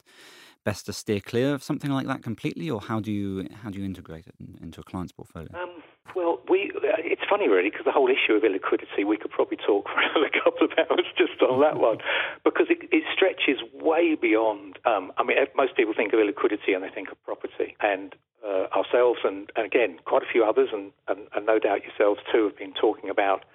best 0.64 0.86
to 0.86 0.94
steer 0.94 1.20
clear 1.20 1.54
of 1.54 1.64
something 1.64 1.92
like 1.92 2.08
that 2.08 2.24
completely, 2.24 2.70
or 2.70 2.82
how 2.82 3.00
do 3.00 3.12
you 3.12 3.48
how 3.62 3.70
do 3.70 3.80
you 3.80 3.86
integrate 3.86 4.28
it 4.28 4.36
into 4.62 4.80
a 4.82 4.84
client's 4.84 5.12
portfolio? 5.12 5.50
Um, 5.54 5.84
well, 6.16 6.40
we 6.50 6.72
it's 7.00 7.24
funny 7.30 7.48
really 7.48 7.70
because 7.70 7.86
the 7.86 7.92
whole 7.92 8.10
issue 8.10 8.34
of 8.34 8.44
illiquidity 8.44 9.06
we 9.08 9.18
could 9.18 9.32
probably 9.32 9.58
talk 9.58 9.88
for 9.90 10.00
another 10.00 10.30
couple 10.30 10.68
of 10.68 10.72
hours 10.78 11.06
just 11.18 11.42
on 11.42 11.62
that 11.62 11.80
one 11.80 11.98
because 12.44 12.68
it, 12.70 12.88
it 12.92 13.04
stretches 13.14 13.58
way 13.74 14.16
beyond. 14.16 14.78
Um, 14.86 15.12
I 15.18 15.24
mean, 15.24 15.38
most 15.56 15.76
people 15.76 15.94
think 15.96 16.14
of 16.14 16.20
illiquidity 16.20 16.76
and 16.76 16.84
they 16.84 16.90
think 16.90 17.12
of 17.12 17.22
property, 17.24 17.76
and 17.82 18.16
uh, 18.46 18.68
ourselves 18.76 19.20
and, 19.24 19.52
and, 19.56 19.66
again 19.66 19.98
quite 20.06 20.24
a 20.24 20.32
few 20.32 20.44
others, 20.44 20.70
and, 20.72 20.92
and, 21.08 21.28
and, 21.36 21.46
no 21.46 21.60
doubt 21.60 21.84
yourselves 21.84 22.20
too, 22.32 22.46
have 22.46 22.58
been 22.58 22.74
talking 22.74 23.10
about 23.10 23.46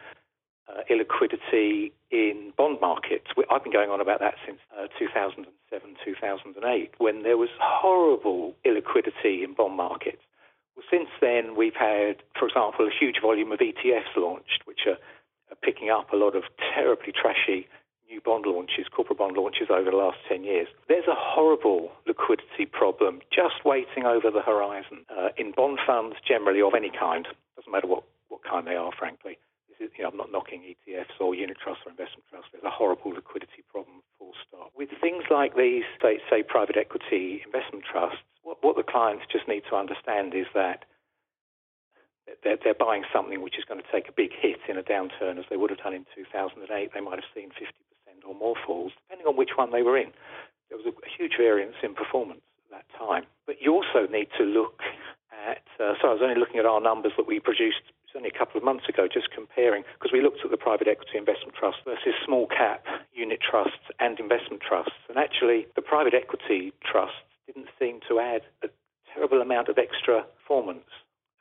uh, 0.68 0.80
illiquidity 0.90 1.92
in 2.10 2.52
bond 2.56 2.80
markets. 2.80 3.26
I've 3.50 3.62
been 3.62 3.72
going 3.72 3.90
on 3.90 4.00
about 4.00 4.20
that 4.20 4.34
since 4.46 4.58
uh, 4.76 4.86
2007, 4.98 5.96
2008, 6.04 6.92
when 6.98 7.22
there 7.22 7.36
was 7.36 7.50
horrible 7.60 8.54
illiquidity 8.64 9.44
in 9.44 9.54
bond 9.54 9.76
markets. 9.76 10.22
Since 10.90 11.08
then, 11.20 11.56
we've 11.56 11.76
had, 11.76 12.22
for 12.38 12.48
example, 12.48 12.86
a 12.86 12.90
huge 12.90 13.20
volume 13.20 13.52
of 13.52 13.58
ETFs 13.58 14.16
launched, 14.16 14.62
which 14.64 14.86
are, 14.86 14.98
are 15.50 15.60
picking 15.62 15.90
up 15.90 16.12
a 16.12 16.16
lot 16.16 16.36
of 16.36 16.44
terribly 16.74 17.12
trashy 17.12 17.68
new 18.08 18.20
bond 18.20 18.46
launches, 18.46 18.88
corporate 18.90 19.18
bond 19.18 19.36
launches 19.36 19.68
over 19.70 19.90
the 19.90 19.96
last 19.96 20.18
10 20.28 20.42
years. 20.44 20.68
There's 20.88 21.06
a 21.06 21.16
horrible 21.16 21.92
liquidity 22.06 22.64
problem 22.64 23.20
just 23.30 23.64
waiting 23.64 24.04
over 24.04 24.30
the 24.30 24.40
horizon 24.40 25.04
uh, 25.12 25.28
in 25.36 25.52
bond 25.52 25.78
funds 25.86 26.16
generally 26.26 26.62
of 26.62 26.72
any 26.74 26.90
kind. 26.90 27.28
Doesn't 27.56 27.70
matter 27.70 27.86
what, 27.86 28.04
what 28.28 28.40
kind 28.42 28.66
they 28.66 28.76
are, 28.76 28.92
frankly. 28.98 29.38
Is, 29.78 29.90
you 29.96 30.02
know, 30.02 30.10
I'm 30.10 30.16
not 30.16 30.32
knocking 30.32 30.64
ETFs 30.66 31.20
or 31.20 31.36
unit 31.36 31.56
trusts 31.62 31.84
or 31.86 31.92
investment 31.92 32.24
trusts. 32.30 32.50
There's 32.50 32.64
a 32.64 32.72
horrible 32.72 33.12
liquidity 33.12 33.62
problem, 33.70 34.02
full 34.18 34.32
stop. 34.42 34.72
With 34.74 34.88
things 35.00 35.22
like 35.30 35.54
these, 35.54 35.84
say, 36.02 36.18
say 36.28 36.42
private 36.42 36.76
equity 36.76 37.42
investment 37.46 37.84
trusts, 37.86 38.18
what, 38.62 38.76
the 38.76 38.82
clients 38.82 39.24
just 39.30 39.48
need 39.48 39.62
to 39.70 39.76
understand 39.76 40.34
is 40.34 40.46
that 40.54 40.84
they're, 42.44 42.58
they're, 42.62 42.78
buying 42.78 43.04
something 43.12 43.42
which 43.42 43.58
is 43.58 43.64
going 43.64 43.80
to 43.80 43.86
take 43.90 44.08
a 44.08 44.12
big 44.12 44.30
hit 44.32 44.60
in 44.68 44.76
a 44.76 44.82
downturn, 44.82 45.38
as 45.38 45.46
they 45.48 45.56
would 45.56 45.70
have 45.70 45.80
done 45.80 45.94
in 45.94 46.04
2008. 46.14 46.92
They 46.92 47.00
might 47.00 47.16
have 47.16 47.30
seen 47.34 47.50
50% 47.50 48.28
or 48.28 48.34
more 48.34 48.54
falls, 48.66 48.92
depending 49.06 49.26
on 49.26 49.36
which 49.36 49.56
one 49.56 49.72
they 49.72 49.82
were 49.82 49.96
in. 49.96 50.12
There 50.68 50.76
was 50.76 50.86
a, 50.86 50.92
a 50.92 51.10
huge 51.16 51.36
variance 51.38 51.76
in 51.82 51.94
performance 51.94 52.42
at 52.68 52.84
that 52.84 52.98
time. 52.98 53.24
But 53.46 53.56
you 53.60 53.72
also 53.72 54.10
need 54.10 54.28
to 54.36 54.44
look 54.44 54.80
at. 55.32 55.64
Uh, 55.80 55.94
so 56.00 56.08
I 56.08 56.12
was 56.12 56.20
only 56.22 56.38
looking 56.38 56.60
at 56.60 56.66
our 56.66 56.80
numbers 56.80 57.12
that 57.16 57.26
we 57.26 57.40
produced 57.40 57.82
only 58.18 58.30
a 58.34 58.38
couple 58.38 58.58
of 58.58 58.64
months 58.64 58.88
ago, 58.88 59.06
just 59.06 59.30
comparing, 59.30 59.84
because 59.94 60.10
we 60.12 60.20
looked 60.20 60.40
at 60.44 60.50
the 60.50 60.56
private 60.56 60.88
equity 60.88 61.16
investment 61.16 61.54
trust 61.54 61.78
versus 61.86 62.18
small 62.26 62.46
cap 62.48 62.84
unit 63.14 63.38
trusts 63.38 63.86
and 64.00 64.18
investment 64.18 64.60
trusts. 64.60 64.98
And 65.08 65.16
actually, 65.16 65.66
the 65.76 65.82
private 65.82 66.14
equity 66.14 66.72
trusts 66.82 67.22
didn't 67.48 67.68
seem 67.80 68.00
to 68.08 68.20
add 68.20 68.42
a 68.62 68.68
terrible 69.14 69.40
amount 69.40 69.68
of 69.68 69.78
extra 69.78 70.22
performance 70.36 70.90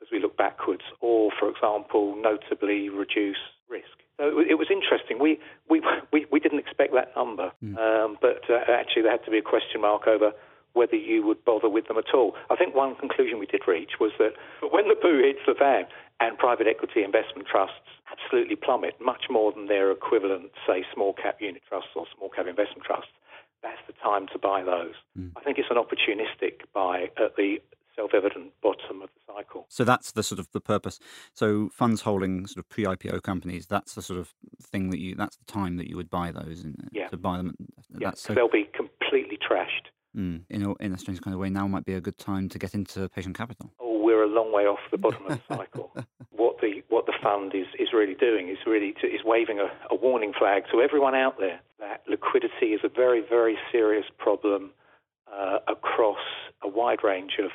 as 0.02 0.08
we 0.10 0.20
look 0.20 0.36
backwards, 0.36 0.82
or, 1.00 1.30
for 1.38 1.48
example, 1.50 2.16
notably 2.16 2.88
reduce 2.88 3.42
risk. 3.68 3.96
So 4.16 4.40
it 4.40 4.58
was 4.58 4.66
interesting. 4.70 5.20
We 5.20 5.38
we 5.70 5.80
we, 6.12 6.26
we 6.32 6.40
didn't 6.40 6.58
expect 6.58 6.92
that 6.94 7.14
number, 7.14 7.52
mm. 7.62 7.78
um, 7.78 8.18
but 8.20 8.42
uh, 8.50 8.66
actually 8.66 9.02
there 9.02 9.12
had 9.12 9.24
to 9.26 9.30
be 9.30 9.38
a 9.38 9.46
question 9.54 9.80
mark 9.80 10.08
over 10.08 10.32
whether 10.74 10.96
you 10.96 11.24
would 11.26 11.44
bother 11.44 11.68
with 11.68 11.86
them 11.88 11.98
at 11.98 12.14
all. 12.14 12.34
I 12.50 12.56
think 12.56 12.74
one 12.74 12.94
conclusion 12.96 13.38
we 13.38 13.46
did 13.46 13.62
reach 13.66 13.98
was 14.00 14.12
that 14.18 14.32
when 14.70 14.88
the 14.88 14.94
boo 15.00 15.22
hits 15.22 15.40
the 15.46 15.54
fan 15.54 15.86
and 16.20 16.36
private 16.36 16.66
equity 16.66 17.02
investment 17.02 17.48
trusts 17.48 17.88
absolutely 18.10 18.56
plummet 18.56 18.94
much 19.00 19.24
more 19.30 19.52
than 19.52 19.66
their 19.66 19.90
equivalent, 19.90 20.50
say, 20.66 20.84
small 20.92 21.14
cap 21.14 21.38
unit 21.40 21.62
trusts 21.68 21.90
or 21.94 22.06
small 22.16 22.28
cap 22.28 22.46
investment 22.46 22.84
trusts, 22.84 23.14
that's 23.62 23.80
the 23.86 23.94
time 23.94 24.26
to 24.32 24.38
buy 24.38 24.62
those. 24.62 24.94
Mm. 25.18 25.32
I 25.36 25.40
think 25.40 25.58
it's 25.58 25.68
an 25.70 25.76
opportunistic 25.76 26.60
buy 26.72 27.10
at 27.16 27.36
the 27.36 27.58
self-evident 27.98 28.52
bottom 28.62 29.02
of 29.02 29.08
the 29.14 29.32
cycle. 29.32 29.66
So 29.68 29.84
that's 29.84 30.12
the 30.12 30.22
sort 30.22 30.38
of 30.38 30.48
the 30.52 30.60
purpose. 30.60 31.00
So 31.34 31.68
funds 31.72 32.02
holding 32.02 32.46
sort 32.46 32.58
of 32.58 32.68
pre-IPO 32.68 33.22
companies, 33.22 33.66
that's 33.66 33.94
the 33.94 34.02
sort 34.02 34.20
of 34.20 34.32
thing 34.62 34.90
that 34.90 35.00
you, 35.00 35.16
that's 35.16 35.36
the 35.36 35.44
time 35.44 35.76
that 35.78 35.88
you 35.88 35.96
would 35.96 36.10
buy 36.10 36.30
those 36.30 36.62
and 36.62 36.88
yeah. 36.92 37.08
to 37.08 37.16
buy 37.16 37.38
them. 37.38 37.54
Yeah, 37.98 38.12
so, 38.14 38.34
they'll 38.34 38.48
be 38.48 38.68
completely 38.72 39.36
trashed. 39.38 39.90
Mm, 40.16 40.42
in, 40.48 40.62
a, 40.62 40.74
in 40.76 40.94
a 40.94 40.98
strange 40.98 41.20
kind 41.20 41.34
of 41.34 41.40
way, 41.40 41.50
now 41.50 41.66
might 41.66 41.84
be 41.84 41.94
a 41.94 42.00
good 42.00 42.18
time 42.18 42.48
to 42.50 42.58
get 42.58 42.74
into 42.74 43.08
patient 43.10 43.36
capital. 43.36 43.72
Oh, 43.80 43.98
we're 44.02 44.22
a 44.22 44.28
long 44.28 44.52
way 44.52 44.62
off 44.62 44.78
the 44.90 44.98
bottom 44.98 45.26
of 45.26 45.38
the 45.38 45.40
cycle. 45.56 45.92
what 46.30 46.60
the 46.60 46.82
what 46.88 47.06
the 47.06 47.12
fund 47.22 47.52
is, 47.54 47.66
is 47.78 47.88
really 47.92 48.14
doing 48.14 48.48
is 48.48 48.58
really 48.66 48.94
to, 49.00 49.06
is 49.06 49.20
waving 49.24 49.58
a, 49.58 49.70
a 49.90 49.94
warning 49.94 50.32
flag 50.36 50.62
to 50.72 50.80
everyone 50.80 51.14
out 51.14 51.38
there 51.38 51.60
that 51.78 52.02
liquidity 52.08 52.74
is 52.74 52.80
a 52.84 52.88
very 52.88 53.22
very 53.28 53.56
serious 53.70 54.06
problem 54.18 54.72
uh, 55.32 55.58
across 55.68 56.18
a 56.62 56.68
wide 56.68 57.04
range 57.04 57.32
of 57.42 57.50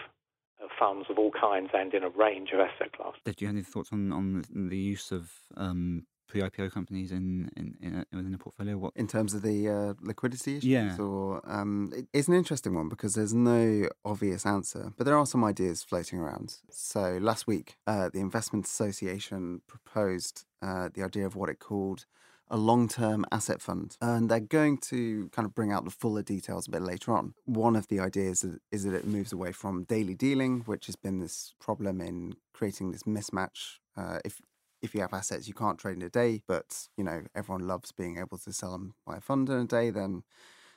funds 0.80 1.08
of 1.10 1.18
all 1.18 1.32
kinds 1.32 1.70
and 1.74 1.94
in 1.94 2.04
a 2.04 2.10
range 2.10 2.50
of 2.54 2.60
asset 2.60 2.92
classes. 2.94 3.20
Did 3.26 3.42
you 3.42 3.48
have 3.48 3.56
any 3.56 3.64
thoughts 3.64 3.90
on, 3.92 4.12
on 4.12 4.44
the 4.70 4.78
use 4.78 5.12
of 5.12 5.32
um, 5.58 6.06
pre-IPO 6.28 6.72
companies 6.72 7.12
in 7.12 7.50
in, 7.56 7.76
in 7.82 7.96
a, 7.96 8.16
within 8.16 8.34
a 8.34 8.38
portfolio? 8.38 8.78
What 8.78 8.94
in 8.96 9.08
terms 9.08 9.34
of 9.34 9.42
the 9.42 9.70
uh, 9.70 9.94
liquidity 10.02 10.58
issues? 10.58 10.66
Yeah. 10.66 10.98
Or 10.98 11.42
um, 11.46 11.92
it, 11.96 12.08
it's 12.14 12.28
an 12.28 12.34
interesting 12.34 12.74
one 12.74 12.90
because 12.90 13.16
there's 13.16 13.34
no 13.34 13.88
obvious 14.06 14.46
answer, 14.46 14.94
but 14.98 15.06
there 15.06 15.18
are 15.18 15.26
some 15.26 15.44
ideas 15.44 15.84
floating 15.84 16.20
around. 16.20 16.56
So 16.70 17.20
last 17.22 17.48
week, 17.48 17.76
uh, 17.88 18.10
the 18.10 18.20
Investment 18.20 18.66
Association 18.66 19.62
proposed 19.68 20.46
uh, 20.62 20.90
the 20.94 21.04
idea 21.04 21.26
of 21.26 21.36
what 21.36 21.50
it 21.50 21.60
called 21.60 22.06
a 22.54 22.58
long 22.58 22.88
term 22.88 23.26
asset 23.32 23.62
fund. 23.62 23.98
And 24.00 24.30
they're 24.30 24.40
going 24.40 24.78
to 24.90 25.28
kind 25.30 25.46
of 25.46 25.56
bring 25.56 25.72
out 25.72 25.86
the 25.86 25.92
fuller 25.92 26.22
details 26.22 26.68
a 26.68 26.72
bit 26.72 26.84
later 26.84 27.12
on. 27.12 27.34
One 27.46 27.76
of 27.76 27.88
the 27.88 28.00
ideas 28.00 28.46
is, 28.72 28.84
that 28.84 28.94
it 28.94 29.08
moves 29.08 29.34
away 29.34 29.52
from 29.52 29.86
daily 29.86 30.14
dealing, 30.14 30.62
which 30.62 30.86
has 30.86 30.96
been 30.96 31.20
this 31.20 31.56
problem 31.60 32.00
in 32.00 32.36
creating 32.54 32.92
this 32.92 33.04
mismatch. 33.04 33.80
Uh, 33.98 34.20
if 34.24 34.40
if 34.82 34.94
you 34.94 35.02
have 35.02 35.14
assets 35.14 35.48
you 35.48 35.54
can't 35.54 35.80
trade 35.80 35.96
in 35.96 36.04
a 36.04 36.10
day, 36.10 36.44
but 36.48 36.88
you 36.96 37.04
know 37.04 37.24
everyone 37.36 37.68
loves 37.68 37.92
being 37.92 38.18
able 38.20 38.38
to 38.38 38.54
sell 38.54 38.72
them 38.74 38.94
by 39.06 39.18
a 39.18 39.22
fund 39.22 39.50
in 39.50 39.58
a 39.58 39.66
day, 39.66 39.90
then 39.90 40.24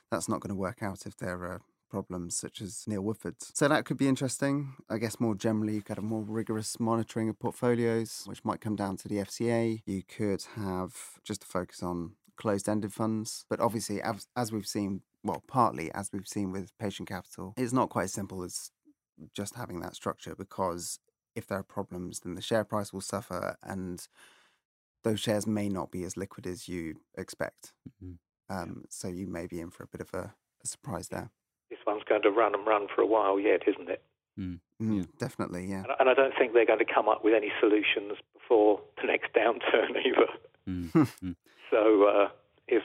that's 0.09 0.27
not 0.27 0.39
going 0.39 0.49
to 0.49 0.59
work 0.59 0.81
out 0.81 1.05
if 1.05 1.15
there 1.17 1.43
are 1.43 1.61
problems 1.89 2.37
such 2.37 2.61
as 2.61 2.83
Neil 2.87 3.01
Woodford's. 3.01 3.51
So 3.53 3.67
that 3.67 3.85
could 3.85 3.97
be 3.97 4.07
interesting. 4.07 4.75
I 4.89 4.97
guess 4.97 5.19
more 5.19 5.35
generally, 5.35 5.75
you 5.75 5.81
could 5.81 5.97
have 5.97 6.03
more 6.03 6.23
rigorous 6.23 6.79
monitoring 6.79 7.29
of 7.29 7.39
portfolios, 7.39 8.23
which 8.25 8.43
might 8.43 8.61
come 8.61 8.75
down 8.75 8.97
to 8.97 9.07
the 9.07 9.17
FCA. 9.17 9.81
You 9.85 10.03
could 10.03 10.45
have 10.55 10.93
just 11.23 11.43
a 11.43 11.47
focus 11.47 11.81
on 11.83 12.13
closed-ended 12.37 12.93
funds, 12.93 13.45
but 13.49 13.59
obviously, 13.59 14.01
as, 14.01 14.27
as 14.35 14.51
we've 14.51 14.67
seen, 14.67 15.01
well, 15.23 15.43
partly 15.47 15.91
as 15.93 16.11
we've 16.13 16.27
seen 16.27 16.51
with 16.51 16.77
patient 16.77 17.09
capital, 17.09 17.53
it's 17.57 17.73
not 17.73 17.89
quite 17.89 18.05
as 18.05 18.13
simple 18.13 18.43
as 18.43 18.71
just 19.33 19.55
having 19.55 19.79
that 19.81 19.95
structure 19.95 20.35
because 20.35 20.99
if 21.35 21.47
there 21.47 21.57
are 21.57 21.63
problems, 21.63 22.21
then 22.21 22.35
the 22.35 22.41
share 22.41 22.63
price 22.63 22.93
will 22.93 23.01
suffer 23.01 23.57
and 23.63 24.07
those 25.03 25.19
shares 25.19 25.47
may 25.47 25.69
not 25.69 25.91
be 25.91 26.03
as 26.03 26.17
liquid 26.17 26.47
as 26.47 26.67
you 26.67 26.95
expect. 27.17 27.73
Mm-hmm. 28.03 28.13
Um, 28.49 28.85
so 28.89 29.07
you 29.07 29.27
may 29.27 29.45
be 29.45 29.59
in 29.59 29.69
for 29.69 29.83
a 29.83 29.87
bit 29.87 30.01
of 30.01 30.13
a, 30.13 30.33
a, 30.63 30.67
surprise 30.67 31.09
there. 31.09 31.31
This 31.87 31.93
one's 31.93 32.03
going 32.03 32.21
to 32.23 32.31
run 32.31 32.53
and 32.53 32.67
run 32.67 32.87
for 32.93 33.01
a 33.01 33.05
while 33.05 33.39
yet, 33.39 33.61
isn't 33.65 33.89
it? 33.89 34.03
Mm. 34.37 34.59
Mm, 34.81 34.97
yeah. 34.97 35.03
Definitely, 35.19 35.67
yeah. 35.67 35.83
And, 35.83 35.93
and, 36.01 36.09
I 36.09 36.13
don't 36.13 36.33
think 36.37 36.53
they're 36.53 36.65
going 36.65 36.79
to 36.79 36.93
come 36.93 37.07
up 37.07 37.23
with 37.23 37.33
any 37.33 37.49
solutions 37.61 38.17
before 38.33 38.81
the 39.01 39.07
next 39.07 39.33
downturn 39.33 39.95
either. 40.05 40.27
Mm. 40.67 41.35
so 41.71 42.03
uh, 42.03 42.27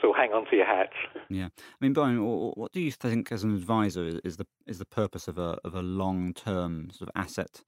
so 0.00 0.12
hang 0.12 0.32
on 0.32 0.46
to 0.50 0.56
your 0.56 0.66
hats. 0.66 0.94
Yeah, 1.28 1.46
I 1.46 1.76
mean, 1.80 1.92
Brian, 1.92 2.24
what 2.24 2.72
do 2.72 2.80
you 2.80 2.92
think 2.92 3.32
as 3.32 3.42
an 3.42 3.54
advisor 3.54 4.20
is 4.22 4.36
the 4.36 4.46
is 4.66 4.78
the 4.78 4.84
purpose 4.84 5.26
of 5.26 5.36
a 5.36 5.58
of 5.64 5.74
a 5.74 5.82
long 5.82 6.32
term 6.32 6.90
sort 6.92 7.10
of 7.10 7.20
asset 7.20 7.62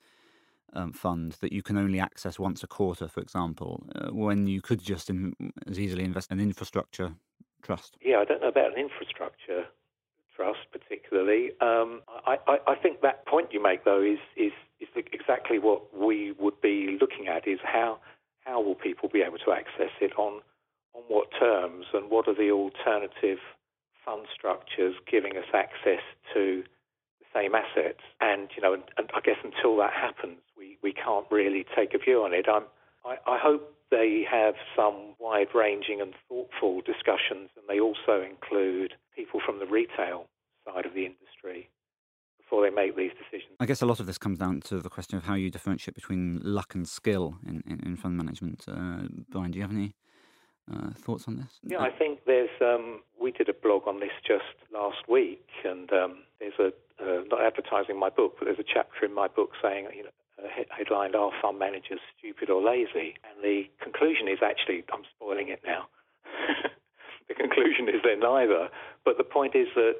um, 0.72 0.92
fund 0.92 1.32
that 1.40 1.52
you 1.52 1.62
can 1.62 1.76
only 1.76 1.98
access 1.98 2.38
once 2.38 2.62
a 2.62 2.68
quarter, 2.68 3.08
for 3.08 3.20
example, 3.20 3.84
uh, 3.96 4.10
when 4.10 4.46
you 4.46 4.62
could 4.62 4.80
just 4.80 5.10
in, 5.10 5.34
as 5.66 5.80
easily 5.80 6.04
invest 6.04 6.30
in 6.30 6.38
an 6.38 6.44
infrastructure 6.44 7.12
trust? 7.62 7.96
Yeah, 8.00 8.18
I 8.18 8.24
don't 8.24 8.40
know 8.40 8.48
about 8.48 8.72
an 8.72 8.78
infrastructure 8.78 9.66
trust 10.34 10.60
particularly. 10.72 11.50
Um, 11.60 12.02
I, 12.26 12.36
I, 12.46 12.58
I, 12.66 12.74
think 12.76 13.00
that 13.02 13.26
point 13.26 13.48
you 13.52 13.62
make, 13.62 13.84
though, 13.84 14.02
is, 14.02 14.18
is, 14.36 14.52
is 14.80 14.88
exactly 15.12 15.58
what 15.58 15.96
we 15.96 16.32
would 16.38 16.60
be 16.60 16.98
looking 17.00 17.28
at: 17.28 17.46
is 17.46 17.58
how 17.62 17.98
how 18.44 18.60
will 18.60 18.74
people 18.74 19.08
be 19.08 19.22
able 19.22 19.38
to 19.38 19.52
access 19.52 19.92
it 20.00 20.12
on 20.18 20.40
on 20.94 21.02
what 21.08 21.28
terms, 21.38 21.86
and 21.92 22.10
what 22.10 22.28
are 22.28 22.34
the 22.34 22.50
alternative 22.50 23.38
fund 24.04 24.26
structures 24.34 24.94
giving 25.10 25.36
us 25.36 25.46
access 25.54 26.02
to 26.32 26.62
the 27.20 27.26
same 27.34 27.54
assets? 27.54 28.02
And 28.20 28.48
you 28.56 28.62
know, 28.62 28.74
and, 28.74 28.84
and 28.96 29.10
I 29.14 29.20
guess 29.20 29.38
until 29.42 29.76
that 29.78 29.92
happens, 29.92 30.38
we 30.84 30.92
can't 30.92 31.26
really 31.30 31.64
take 31.74 31.94
a 31.94 31.98
view 31.98 32.22
on 32.22 32.34
it. 32.34 32.46
I'm, 32.46 32.64
I, 33.04 33.16
I 33.26 33.38
hope 33.38 33.74
they 33.90 34.24
have 34.30 34.54
some 34.76 35.14
wide 35.18 35.48
ranging 35.54 36.00
and 36.00 36.12
thoughtful 36.28 36.82
discussions, 36.82 37.48
and 37.56 37.64
they 37.66 37.80
also 37.80 38.22
include 38.22 38.94
people 39.14 39.40
from 39.44 39.58
the 39.58 39.66
retail 39.66 40.26
side 40.66 40.86
of 40.86 40.94
the 40.94 41.06
industry 41.06 41.70
before 42.38 42.62
they 42.62 42.74
make 42.74 42.96
these 42.96 43.12
decisions. 43.12 43.56
I 43.60 43.66
guess 43.66 43.82
a 43.82 43.86
lot 43.86 44.00
of 44.00 44.06
this 44.06 44.18
comes 44.18 44.38
down 44.38 44.60
to 44.62 44.80
the 44.80 44.90
question 44.90 45.16
of 45.16 45.24
how 45.24 45.34
you 45.34 45.50
differentiate 45.50 45.94
between 45.94 46.40
luck 46.42 46.74
and 46.74 46.86
skill 46.86 47.36
in, 47.46 47.62
in, 47.66 47.80
in 47.84 47.96
fund 47.96 48.16
management. 48.16 48.64
Uh, 48.68 49.08
Brian, 49.30 49.50
do 49.50 49.58
you 49.58 49.62
have 49.62 49.72
any 49.72 49.94
uh, 50.72 50.90
thoughts 50.96 51.24
on 51.26 51.36
this? 51.36 51.60
Yeah, 51.62 51.80
I 51.80 51.90
think 51.90 52.20
there's. 52.26 52.50
Um, 52.60 53.00
we 53.20 53.32
did 53.32 53.48
a 53.48 53.54
blog 53.54 53.86
on 53.86 54.00
this 54.00 54.12
just 54.26 54.56
last 54.72 55.08
week, 55.08 55.46
and 55.64 55.90
um, 55.92 56.18
there's 56.38 56.58
a 56.58 56.72
uh, 57.02 57.22
not 57.30 57.40
advertising 57.42 57.98
my 57.98 58.08
book, 58.08 58.36
but 58.38 58.44
there's 58.46 58.58
a 58.58 58.64
chapter 58.64 59.04
in 59.04 59.14
my 59.14 59.28
book 59.28 59.50
saying 59.62 59.88
you 59.94 60.04
know 60.04 60.10
headlined 60.70 61.14
Are 61.14 61.30
Fund 61.40 61.58
Managers 61.58 62.00
Stupid 62.18 62.50
or 62.50 62.62
Lazy? 62.62 63.14
And 63.24 63.42
the 63.42 63.64
conclusion 63.82 64.28
is 64.28 64.38
actually, 64.42 64.84
I'm 64.92 65.02
spoiling 65.16 65.48
it 65.48 65.60
now. 65.64 65.86
the 67.28 67.34
conclusion 67.34 67.88
is 67.88 67.96
they're 68.02 68.18
neither. 68.18 68.68
But 69.04 69.18
the 69.18 69.24
point 69.24 69.54
is 69.54 69.68
that 69.74 69.96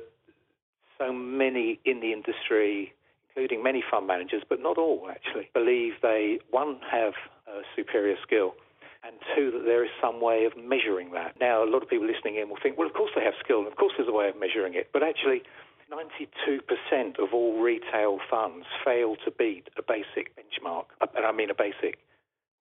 so 0.99 1.13
many 1.13 1.81
in 1.85 2.01
the 2.01 2.13
industry, 2.13 2.93
including 3.29 3.63
many 3.63 3.83
fund 3.91 4.07
managers, 4.07 4.43
but 4.49 4.61
not 4.61 4.79
all 4.79 5.09
actually, 5.11 5.51
believe 5.55 5.95
they, 6.03 6.39
one, 6.51 6.79
have 6.91 7.15
a 7.47 7.63
superior 7.77 8.17
skill, 8.23 8.55
and 9.05 9.17
two, 9.37 9.51
that 9.51 9.65
there 9.65 9.85
is 9.85 9.91
some 10.01 10.21
way 10.21 10.45
of 10.45 10.57
measuring 10.57 11.13
that. 11.13 11.37
Now, 11.39 11.63
a 11.63 11.69
lot 11.69 11.83
of 11.83 11.89
people 11.89 12.07
listening 12.07 12.37
in 12.37 12.49
will 12.49 12.59
think, 12.63 12.79
well, 12.79 12.87
of 12.87 12.95
course 12.95 13.11
they 13.15 13.23
have 13.23 13.35
skill, 13.43 13.59
and 13.59 13.69
of 13.69 13.77
course 13.77 13.93
there's 13.97 14.09
a 14.09 14.13
way 14.13 14.29
of 14.29 14.39
measuring 14.39 14.75
it. 14.75 14.89
But 14.93 15.03
actually, 15.03 15.43
92% 15.93 17.19
of 17.19 17.35
all 17.35 17.61
retail 17.61 18.19
funds 18.31 18.67
fail 18.85 19.17
to 19.25 19.31
beat 19.31 19.69
a 19.77 19.83
basic 19.83 20.33
benchmark, 20.37 20.87
uh, 21.01 21.07
and 21.17 21.27
I 21.27 21.33
mean 21.33 21.51
a 21.51 21.55
basic 21.55 21.99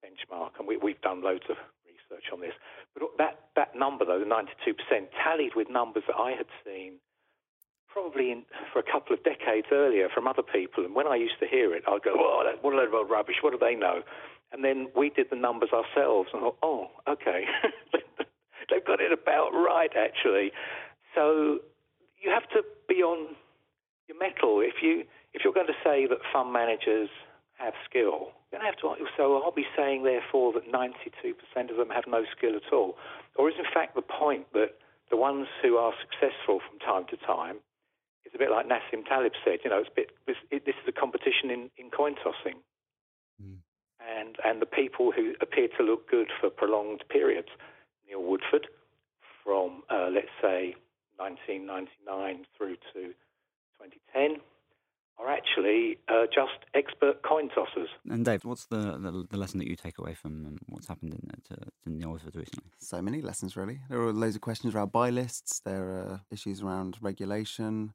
benchmark, 0.04 0.50
and 0.58 0.68
we, 0.68 0.76
have 0.76 1.00
done 1.00 1.22
loads 1.22 1.44
of 1.48 1.56
research 1.86 2.28
on 2.32 2.40
this. 2.40 2.52
But 2.94 3.10
that, 3.18 3.38
that 3.56 3.74
number, 3.76 4.04
though, 4.04 4.18
the 4.18 4.24
92%, 4.24 4.44
tallied 5.22 5.52
with 5.56 5.68
numbers 5.68 6.04
that 6.06 6.16
I 6.16 6.32
had 6.32 6.46
seen 6.64 7.00
probably 7.94 8.32
in, 8.32 8.42
for 8.72 8.80
a 8.80 8.82
couple 8.82 9.14
of 9.14 9.22
decades 9.22 9.68
earlier 9.70 10.08
from 10.12 10.26
other 10.26 10.42
people. 10.42 10.84
And 10.84 10.94
when 10.94 11.06
I 11.06 11.14
used 11.14 11.38
to 11.38 11.46
hear 11.46 11.74
it, 11.74 11.84
I'd 11.86 12.02
go, 12.02 12.14
oh, 12.18 12.42
what 12.60 12.74
a 12.74 12.76
load 12.76 12.92
of 12.92 13.08
rubbish, 13.08 13.36
what 13.40 13.52
do 13.52 13.58
they 13.58 13.76
know? 13.76 14.02
And 14.52 14.64
then 14.64 14.88
we 14.96 15.10
did 15.10 15.26
the 15.30 15.36
numbers 15.36 15.70
ourselves 15.72 16.28
and 16.32 16.42
thought, 16.42 16.58
oh, 16.62 16.88
okay. 17.08 17.44
They've 18.70 18.84
got 18.84 19.00
it 19.00 19.12
about 19.12 19.50
right, 19.52 19.90
actually. 19.96 20.50
So 21.14 21.60
you 22.20 22.30
have 22.30 22.48
to 22.50 22.62
be 22.88 22.96
on 23.02 23.34
your 24.08 24.18
mettle. 24.18 24.60
If 24.60 24.82
you 24.82 25.04
if 25.32 25.42
you're 25.44 25.52
going 25.52 25.66
to 25.66 25.80
say 25.84 26.06
that 26.06 26.18
fund 26.32 26.52
managers 26.52 27.08
have 27.58 27.74
skill, 27.88 28.30
then 28.54 28.62
I 28.62 28.66
have 28.66 28.78
to. 28.78 28.94
So 29.16 29.42
I'll 29.42 29.50
be 29.50 29.66
saying 29.76 30.04
therefore 30.04 30.52
that 30.54 30.70
92% 30.70 30.94
of 31.70 31.76
them 31.76 31.90
have 31.90 32.04
no 32.06 32.22
skill 32.36 32.54
at 32.54 32.72
all, 32.72 32.94
or 33.34 33.50
is 33.50 33.56
in 33.58 33.66
fact 33.74 33.96
the 33.96 34.02
point 34.02 34.46
that 34.52 34.78
the 35.10 35.16
ones 35.16 35.48
who 35.60 35.76
are 35.76 35.92
successful 35.98 36.60
from 36.62 36.78
time 36.78 37.04
to 37.10 37.16
time 37.26 37.58
is 38.24 38.32
a 38.34 38.38
bit 38.38 38.50
like 38.50 38.66
Nassim 38.66 39.04
Taleb 39.04 39.32
said. 39.44 39.58
You 39.64 39.70
know, 39.70 39.78
it's 39.82 39.90
a 39.90 39.96
bit. 39.96 40.10
This, 40.26 40.36
it, 40.50 40.64
this 40.64 40.78
is 40.82 40.88
a 40.88 40.92
competition 40.94 41.50
in, 41.50 41.70
in 41.76 41.90
coin 41.90 42.14
tossing. 42.14 42.62
Mm. 43.42 43.58
And, 43.98 44.36
and 44.44 44.62
the 44.62 44.70
people 44.70 45.10
who 45.10 45.34
appear 45.40 45.68
to 45.76 45.82
look 45.82 46.08
good 46.08 46.28
for 46.40 46.48
prolonged 46.50 47.02
periods, 47.08 47.48
Neil 48.06 48.22
Woodford, 48.22 48.68
from 49.42 49.82
uh, 49.90 50.08
let's 50.12 50.32
say 50.40 50.76
1999 51.16 52.46
through 52.56 52.76
to 52.94 53.14
2010 53.82 54.38
are 55.18 55.30
actually 55.30 55.98
uh, 56.08 56.26
just 56.26 56.58
expert 56.74 57.22
coin 57.22 57.48
tossers. 57.50 57.88
And 58.08 58.24
Dave, 58.24 58.44
what's 58.44 58.66
the, 58.66 58.98
the, 58.98 59.26
the 59.30 59.36
lesson 59.36 59.58
that 59.58 59.68
you 59.68 59.76
take 59.76 59.98
away 59.98 60.14
from 60.14 60.46
um, 60.46 60.58
what's 60.68 60.86
happened 60.86 61.14
in, 61.14 61.20
the 61.28 61.54
to, 61.54 61.60
to 61.84 61.90
Neil 61.90 62.10
Woodford 62.10 62.34
recently? 62.34 62.70
So 62.78 63.00
many 63.00 63.22
lessons, 63.22 63.56
really. 63.56 63.80
There 63.88 64.00
are 64.00 64.12
loads 64.12 64.34
of 64.34 64.40
questions 64.40 64.74
around 64.74 64.92
buy 64.92 65.10
lists. 65.10 65.60
There 65.60 65.84
are 65.84 66.20
issues 66.30 66.62
around 66.62 66.98
regulation. 67.00 67.94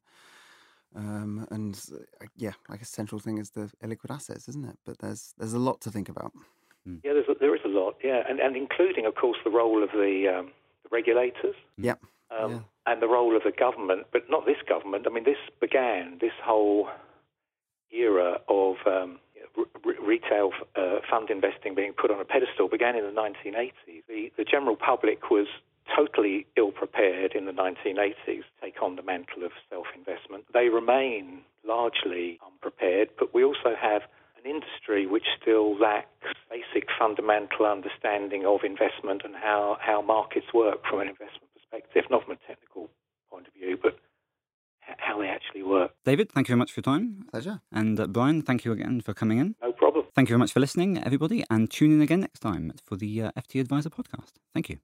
Um, 0.96 1.46
and 1.50 1.80
uh, 1.92 2.26
yeah, 2.36 2.52
like 2.68 2.82
a 2.82 2.86
central 2.86 3.20
thing 3.20 3.38
is 3.38 3.50
the 3.50 3.70
illiquid 3.84 4.10
assets, 4.10 4.48
isn't 4.48 4.64
it? 4.64 4.78
But 4.84 4.98
there's 4.98 5.34
there's 5.38 5.52
a 5.52 5.58
lot 5.58 5.80
to 5.82 5.90
think 5.90 6.08
about. 6.08 6.32
Mm. 6.88 7.00
Yeah, 7.04 7.12
there's 7.12 7.28
a, 7.28 7.34
there 7.38 7.54
is 7.54 7.60
a 7.64 7.68
lot. 7.68 7.96
Yeah, 8.02 8.22
and 8.28 8.40
and 8.40 8.56
including, 8.56 9.06
of 9.06 9.14
course, 9.14 9.38
the 9.44 9.50
role 9.50 9.84
of 9.84 9.90
the, 9.92 10.26
um, 10.38 10.50
the 10.82 10.88
regulators. 10.90 11.54
Yeah. 11.76 11.94
Um, 12.36 12.50
yeah 12.52 12.58
and 12.86 13.00
the 13.00 13.06
role 13.06 13.36
of 13.36 13.42
the 13.44 13.52
government, 13.52 14.06
but 14.12 14.22
not 14.28 14.46
this 14.46 14.56
government. 14.68 15.06
I 15.06 15.10
mean, 15.10 15.24
this 15.24 15.38
began 15.60 16.18
this 16.20 16.32
whole 16.42 16.88
era 17.92 18.38
of 18.48 18.76
um, 18.86 19.18
r- 19.56 19.94
retail 20.04 20.50
uh, 20.76 20.98
fund 21.08 21.30
investing 21.30 21.74
being 21.74 21.92
put 21.92 22.10
on 22.10 22.20
a 22.20 22.24
pedestal 22.24 22.68
began 22.68 22.96
in 22.96 23.04
the 23.04 23.12
1980s. 23.12 23.72
The, 24.08 24.32
the 24.36 24.44
general 24.44 24.76
public 24.76 25.30
was 25.30 25.46
totally 25.96 26.46
ill 26.56 26.70
prepared 26.70 27.34
in 27.34 27.46
the 27.46 27.52
1980s 27.52 28.14
to 28.24 28.42
take 28.62 28.82
on 28.82 28.96
the 28.96 29.02
mantle 29.02 29.44
of 29.44 29.52
self 29.68 29.86
investment. 29.96 30.44
They 30.52 30.68
remain 30.68 31.40
largely 31.66 32.38
unprepared, 32.44 33.10
but 33.18 33.34
we 33.34 33.44
also 33.44 33.74
have 33.80 34.02
an 34.42 34.50
industry 34.50 35.06
which 35.06 35.26
still 35.40 35.78
lacks 35.78 36.08
basic 36.48 36.88
fundamental 36.98 37.66
understanding 37.66 38.46
of 38.46 38.60
investment 38.64 39.22
and 39.24 39.34
how, 39.34 39.76
how 39.80 40.00
markets 40.00 40.46
work 40.54 40.80
from 40.88 41.00
an 41.00 41.08
investment 41.08 41.50
perspective, 41.54 42.04
not 42.10 42.24
from 42.24 42.34
a 42.34 42.46
technical 42.46 42.88
point 43.30 43.46
of 43.46 43.52
view, 43.52 43.78
but 43.80 43.98
how 44.98 45.20
they 45.20 45.28
actually 45.28 45.62
work. 45.62 45.92
David, 46.04 46.32
thank 46.32 46.48
you 46.48 46.52
very 46.52 46.58
much 46.58 46.72
for 46.72 46.80
your 46.80 46.82
time. 46.82 47.19
Pleasure. 47.30 47.60
And 47.72 47.98
uh, 47.98 48.06
Brian, 48.06 48.42
thank 48.42 48.64
you 48.64 48.72
again 48.72 49.00
for 49.00 49.14
coming 49.14 49.38
in. 49.38 49.54
No 49.62 49.72
problem. 49.72 50.06
Thank 50.14 50.28
you 50.28 50.32
very 50.34 50.40
much 50.40 50.52
for 50.52 50.60
listening, 50.60 50.98
everybody, 50.98 51.44
and 51.50 51.70
tune 51.70 51.92
in 51.92 52.00
again 52.00 52.20
next 52.20 52.40
time 52.40 52.72
for 52.84 52.96
the 52.96 53.22
uh, 53.22 53.30
FT 53.36 53.60
Adviser 53.60 53.90
podcast. 53.90 54.32
Thank 54.52 54.68
you. 54.68 54.78